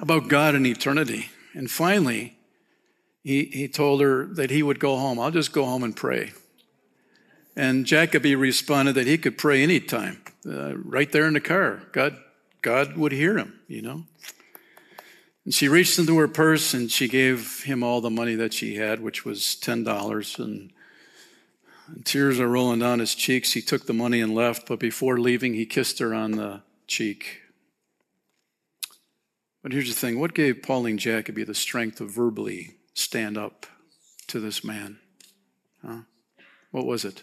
about 0.00 0.28
God 0.28 0.54
and 0.54 0.66
eternity. 0.66 1.30
And 1.54 1.70
finally, 1.70 2.36
he, 3.24 3.44
he 3.46 3.68
told 3.68 4.00
her 4.00 4.26
that 4.26 4.50
he 4.50 4.62
would 4.62 4.78
go 4.78 4.96
home. 4.96 5.18
I'll 5.18 5.30
just 5.30 5.52
go 5.52 5.64
home 5.64 5.82
and 5.82 5.94
pray. 5.94 6.32
And 7.56 7.84
Jacoby 7.84 8.34
responded 8.34 8.94
that 8.94 9.06
he 9.06 9.18
could 9.18 9.36
pray 9.36 9.62
anytime, 9.62 10.22
uh, 10.46 10.76
right 10.76 11.10
there 11.12 11.26
in 11.26 11.34
the 11.34 11.40
car. 11.40 11.82
God, 11.92 12.16
God 12.62 12.96
would 12.96 13.12
hear 13.12 13.36
him, 13.36 13.60
you 13.68 13.82
know. 13.82 14.04
And 15.44 15.52
she 15.52 15.68
reached 15.68 15.98
into 15.98 16.18
her 16.18 16.28
purse 16.28 16.72
and 16.72 16.90
she 16.90 17.08
gave 17.08 17.64
him 17.64 17.82
all 17.82 18.00
the 18.00 18.10
money 18.10 18.34
that 18.36 18.52
she 18.52 18.76
had, 18.76 19.00
which 19.00 19.24
was 19.24 19.56
ten 19.56 19.82
dollars. 19.82 20.38
And, 20.38 20.72
and 21.88 22.06
tears 22.06 22.38
are 22.38 22.48
rolling 22.48 22.78
down 22.78 23.00
his 23.00 23.14
cheeks. 23.14 23.52
He 23.52 23.60
took 23.60 23.86
the 23.86 23.92
money 23.92 24.20
and 24.20 24.34
left, 24.34 24.68
but 24.68 24.78
before 24.78 25.18
leaving, 25.18 25.54
he 25.54 25.66
kissed 25.66 25.98
her 25.98 26.14
on 26.14 26.32
the 26.32 26.62
cheek. 26.86 27.40
But 29.62 29.72
here's 29.72 29.88
the 29.88 29.98
thing: 29.98 30.18
what 30.18 30.34
gave 30.34 30.62
Pauline 30.62 30.98
Jacoby 30.98 31.44
the 31.44 31.54
strength 31.54 31.98
to 31.98 32.04
verbally 32.04 32.74
stand 32.94 33.36
up 33.36 33.66
to 34.28 34.38
this 34.40 34.62
man? 34.62 34.98
Huh? 35.84 36.02
What 36.70 36.86
was 36.86 37.04
it? 37.04 37.22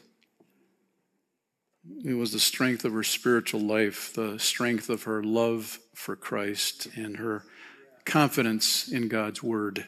It 2.06 2.14
was 2.14 2.34
the 2.34 2.40
strength 2.40 2.86
of 2.86 2.94
her 2.94 3.04
spiritual 3.04 3.62
life, 3.62 4.14
the 4.14 4.38
strength 4.38 4.90
of 4.90 5.04
her 5.04 5.24
love 5.24 5.80
for 5.96 6.16
Christ, 6.16 6.88
and 6.96 7.18
her 7.18 7.44
confidence 8.10 8.90
in 8.90 9.08
God's 9.08 9.42
word. 9.42 9.86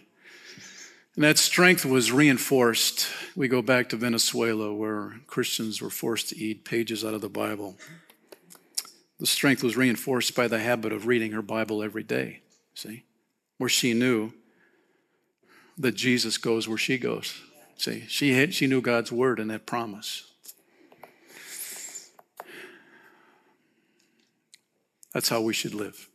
And 1.15 1.25
that 1.25 1.37
strength 1.37 1.83
was 1.83 2.11
reinforced. 2.11 3.07
We 3.35 3.47
go 3.47 3.61
back 3.61 3.89
to 3.89 3.97
Venezuela, 3.97 4.73
where 4.73 5.15
Christians 5.27 5.81
were 5.81 5.89
forced 5.89 6.29
to 6.29 6.37
eat 6.37 6.63
pages 6.63 7.03
out 7.03 7.13
of 7.13 7.21
the 7.21 7.29
Bible. 7.29 7.75
The 9.19 9.27
strength 9.27 9.63
was 9.63 9.75
reinforced 9.75 10.35
by 10.35 10.47
the 10.47 10.59
habit 10.59 10.93
of 10.93 11.05
reading 11.05 11.33
her 11.33 11.41
Bible 11.41 11.83
every 11.83 12.03
day, 12.03 12.41
see, 12.73 13.03
where 13.57 13.69
she 13.69 13.93
knew 13.93 14.31
that 15.77 15.95
Jesus 15.95 16.37
goes 16.37 16.67
where 16.67 16.77
she 16.77 16.97
goes. 16.97 17.41
See, 17.75 18.05
she, 18.07 18.33
had, 18.33 18.53
she 18.53 18.67
knew 18.67 18.81
God's 18.81 19.11
word 19.11 19.39
and 19.39 19.49
that 19.49 19.65
promise. 19.65 20.31
That's 25.13 25.29
how 25.29 25.41
we 25.41 25.53
should 25.53 25.73
live. 25.73 26.07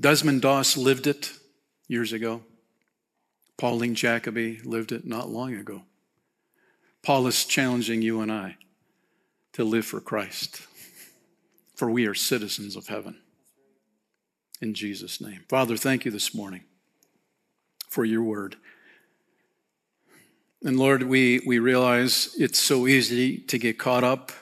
Desmond 0.00 0.42
Doss 0.42 0.76
lived 0.76 1.06
it 1.06 1.32
years 1.88 2.12
ago. 2.12 2.42
Pauline 3.56 3.94
Jacoby 3.94 4.60
lived 4.64 4.92
it 4.92 5.04
not 5.04 5.28
long 5.28 5.54
ago. 5.54 5.82
Paul 7.02 7.26
is 7.26 7.44
challenging 7.44 8.02
you 8.02 8.20
and 8.20 8.30
I 8.30 8.56
to 9.54 9.64
live 9.64 9.86
for 9.86 10.00
Christ, 10.00 10.62
for 11.74 11.90
we 11.90 12.06
are 12.06 12.14
citizens 12.14 12.76
of 12.76 12.86
heaven. 12.86 13.16
In 14.60 14.74
Jesus' 14.74 15.20
name. 15.20 15.44
Father, 15.48 15.76
thank 15.76 16.04
you 16.04 16.10
this 16.10 16.34
morning 16.34 16.62
for 17.88 18.04
your 18.04 18.22
word. 18.22 18.56
And 20.62 20.78
Lord, 20.78 21.04
we, 21.04 21.40
we 21.46 21.58
realize 21.58 22.34
it's 22.38 22.60
so 22.60 22.86
easy 22.86 23.38
to 23.38 23.58
get 23.58 23.78
caught 23.78 24.04
up 24.04 24.32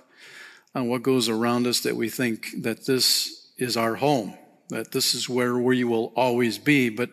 on 0.74 0.88
what 0.88 1.02
goes 1.02 1.28
around 1.28 1.66
us 1.66 1.80
that 1.80 1.96
we 1.96 2.08
think 2.08 2.48
that 2.62 2.86
this 2.86 3.52
is 3.58 3.76
our 3.76 3.96
home, 3.96 4.36
that 4.68 4.92
this 4.92 5.14
is 5.14 5.28
where 5.28 5.56
we 5.56 5.84
will 5.84 6.12
always 6.16 6.58
be. 6.58 6.88
But 6.88 7.10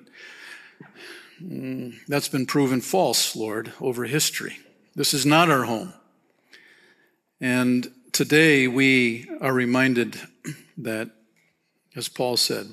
mm, 1.41 1.95
that's 2.07 2.27
been 2.27 2.45
proven 2.45 2.81
false, 2.81 3.35
Lord, 3.35 3.73
over 3.79 4.05
history. 4.05 4.57
This 4.95 5.13
is 5.13 5.25
not 5.25 5.49
our 5.49 5.63
home. 5.63 5.93
And 7.41 7.91
today 8.11 8.67
we 8.67 9.29
are 9.41 9.53
reminded 9.53 10.19
that, 10.77 11.09
as 11.95 12.07
Paul 12.07 12.37
said, 12.37 12.67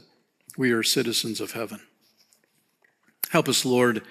we 0.57 0.73
are 0.73 0.83
citizens 0.83 1.41
of 1.41 1.53
heaven. 1.53 1.81
Help 3.31 3.49
us, 3.49 3.65
Lord, 3.65 4.03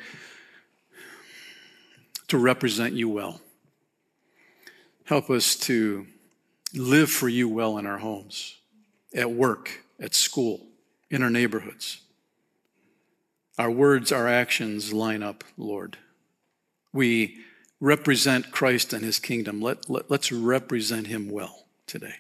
to 2.28 2.38
represent 2.38 2.94
you 2.94 3.10
well. 3.10 3.42
Help 5.06 5.30
us 5.30 5.56
to 5.56 6.08
live 6.74 7.10
for 7.10 7.28
you 7.28 7.50
well 7.50 7.78
in 7.78 7.86
our 7.86 7.98
homes, 7.98 8.58
at 9.14 9.32
work, 9.32 9.84
at 10.00 10.16
school, 10.16 10.66
in 11.10 11.24
our 11.24 11.30
neighborhoods. 11.30 12.02
our 13.60 13.70
words, 13.70 14.12
our 14.14 14.28
actions 14.28 14.94
line 14.94 15.22
up, 15.22 15.44
Lord. 15.58 15.98
We 16.94 17.40
represent 17.82 18.52
Christ 18.52 18.94
and 18.94 19.04
his 19.04 19.20
kingdom. 19.20 19.62
Let, 19.62 19.90
let, 19.90 20.10
let's 20.10 20.32
represent 20.32 21.08
him 21.08 21.30
well 21.30 21.66
today. 21.86 22.16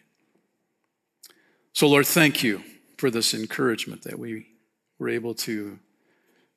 So, 1.72 1.88
Lord, 1.88 2.06
thank 2.06 2.44
you 2.44 2.64
for 2.98 3.10
this 3.10 3.34
encouragement 3.34 4.02
that 4.02 4.20
we 4.20 4.48
were 4.98 5.08
able 5.08 5.34
to 5.36 5.80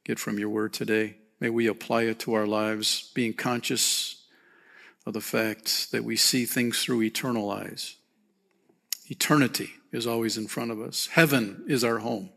get 0.04 0.18
from 0.18 0.38
your 0.40 0.48
word 0.48 0.72
today. 0.72 1.14
May 1.38 1.48
we 1.48 1.68
apply 1.68 2.02
it 2.02 2.18
to 2.20 2.34
our 2.34 2.46
lives, 2.46 3.12
being 3.14 3.34
conscious 3.34 4.24
of 5.06 5.12
the 5.12 5.20
fact 5.20 5.92
that 5.92 6.02
we 6.02 6.16
see 6.16 6.44
things 6.44 6.82
through 6.82 7.02
eternal 7.02 7.50
eyes. 7.50 7.96
Eternity 9.08 9.70
is 9.92 10.06
always 10.06 10.38
in 10.38 10.46
front 10.46 10.70
of 10.70 10.80
us, 10.80 11.06
heaven 11.08 11.64
is 11.68 11.84
our 11.84 11.98
home. 11.98 12.30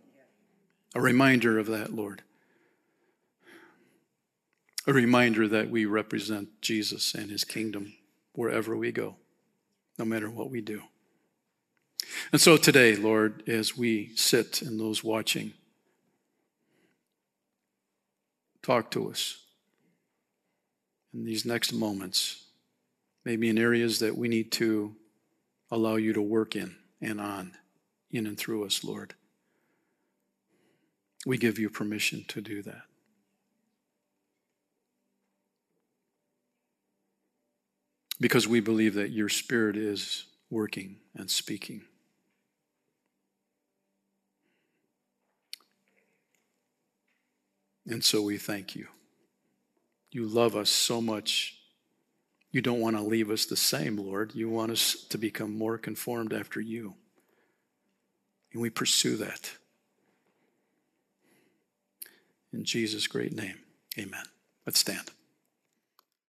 A 0.94 1.02
reminder 1.02 1.58
of 1.58 1.68
that, 1.68 1.94
Lord. 1.94 2.22
A 4.86 4.94
reminder 4.94 5.48
that 5.48 5.70
we 5.70 5.86
represent 5.86 6.62
Jesus 6.62 7.16
and 7.16 7.32
his 7.32 7.44
kingdom 7.44 7.94
wherever 8.34 8.76
we 8.76 8.92
go, 8.92 9.16
no 9.98 10.06
matter 10.06 10.30
what 10.30 10.52
we 10.52 10.62
do. 10.62 10.84
And 12.32 12.40
so 12.40 12.58
today, 12.58 12.96
Lord, 12.96 13.48
as 13.48 13.78
we 13.78 14.12
sit 14.16 14.62
and 14.62 14.80
those 14.80 15.04
watching, 15.04 15.54
talk 18.62 18.92
to 18.92 19.10
us 19.10 19.38
in 21.14 21.24
these 21.24 21.46
next 21.46 21.72
moments, 21.72 22.44
maybe 23.24 23.50
in 23.50 23.58
areas 23.58 24.00
that 24.00 24.18
we 24.18 24.28
need 24.28 24.52
to 24.54 24.96
allow 25.72 25.96
you 25.96 26.14
to 26.14 26.22
work 26.22 26.56
in 26.56 26.76
and 27.02 27.20
on, 27.20 27.54
in 28.12 28.28
and 28.28 28.38
through 28.38 28.66
us, 28.66 28.84
Lord. 28.84 29.14
We 31.26 31.38
give 31.38 31.58
you 31.58 31.70
permission 31.70 32.26
to 32.30 32.42
do 32.42 32.62
that. 32.64 32.84
Because 38.20 38.48
we 38.48 38.60
believe 38.60 38.94
that 38.94 39.12
your 39.12 39.30
Spirit 39.30 39.76
is 39.76 40.26
working 40.50 40.98
and 41.16 41.30
speaking. 41.30 41.82
And 47.88 48.04
so 48.04 48.22
we 48.22 48.38
thank 48.38 48.76
you. 48.76 48.88
You 50.12 50.28
love 50.28 50.56
us 50.56 50.70
so 50.70 51.02
much. 51.02 51.55
You 52.56 52.62
don't 52.62 52.80
want 52.80 52.96
to 52.96 53.02
leave 53.02 53.30
us 53.32 53.46
the 53.46 53.58
same, 53.58 53.98
Lord. 53.98 54.34
You 54.34 54.48
want 54.48 54.72
us 54.72 54.96
to 55.10 55.18
become 55.18 55.58
more 55.58 55.78
conformed 55.78 56.32
after 56.32 56.62
you. 56.62 56.94
And 58.54 58.62
we 58.62 58.70
pursue 58.70 59.18
that. 59.18 59.52
In 62.54 62.64
Jesus' 62.64 63.08
great 63.08 63.34
name, 63.34 63.58
amen. 64.00 64.24
Let's 64.66 64.80
stand. 64.80 65.12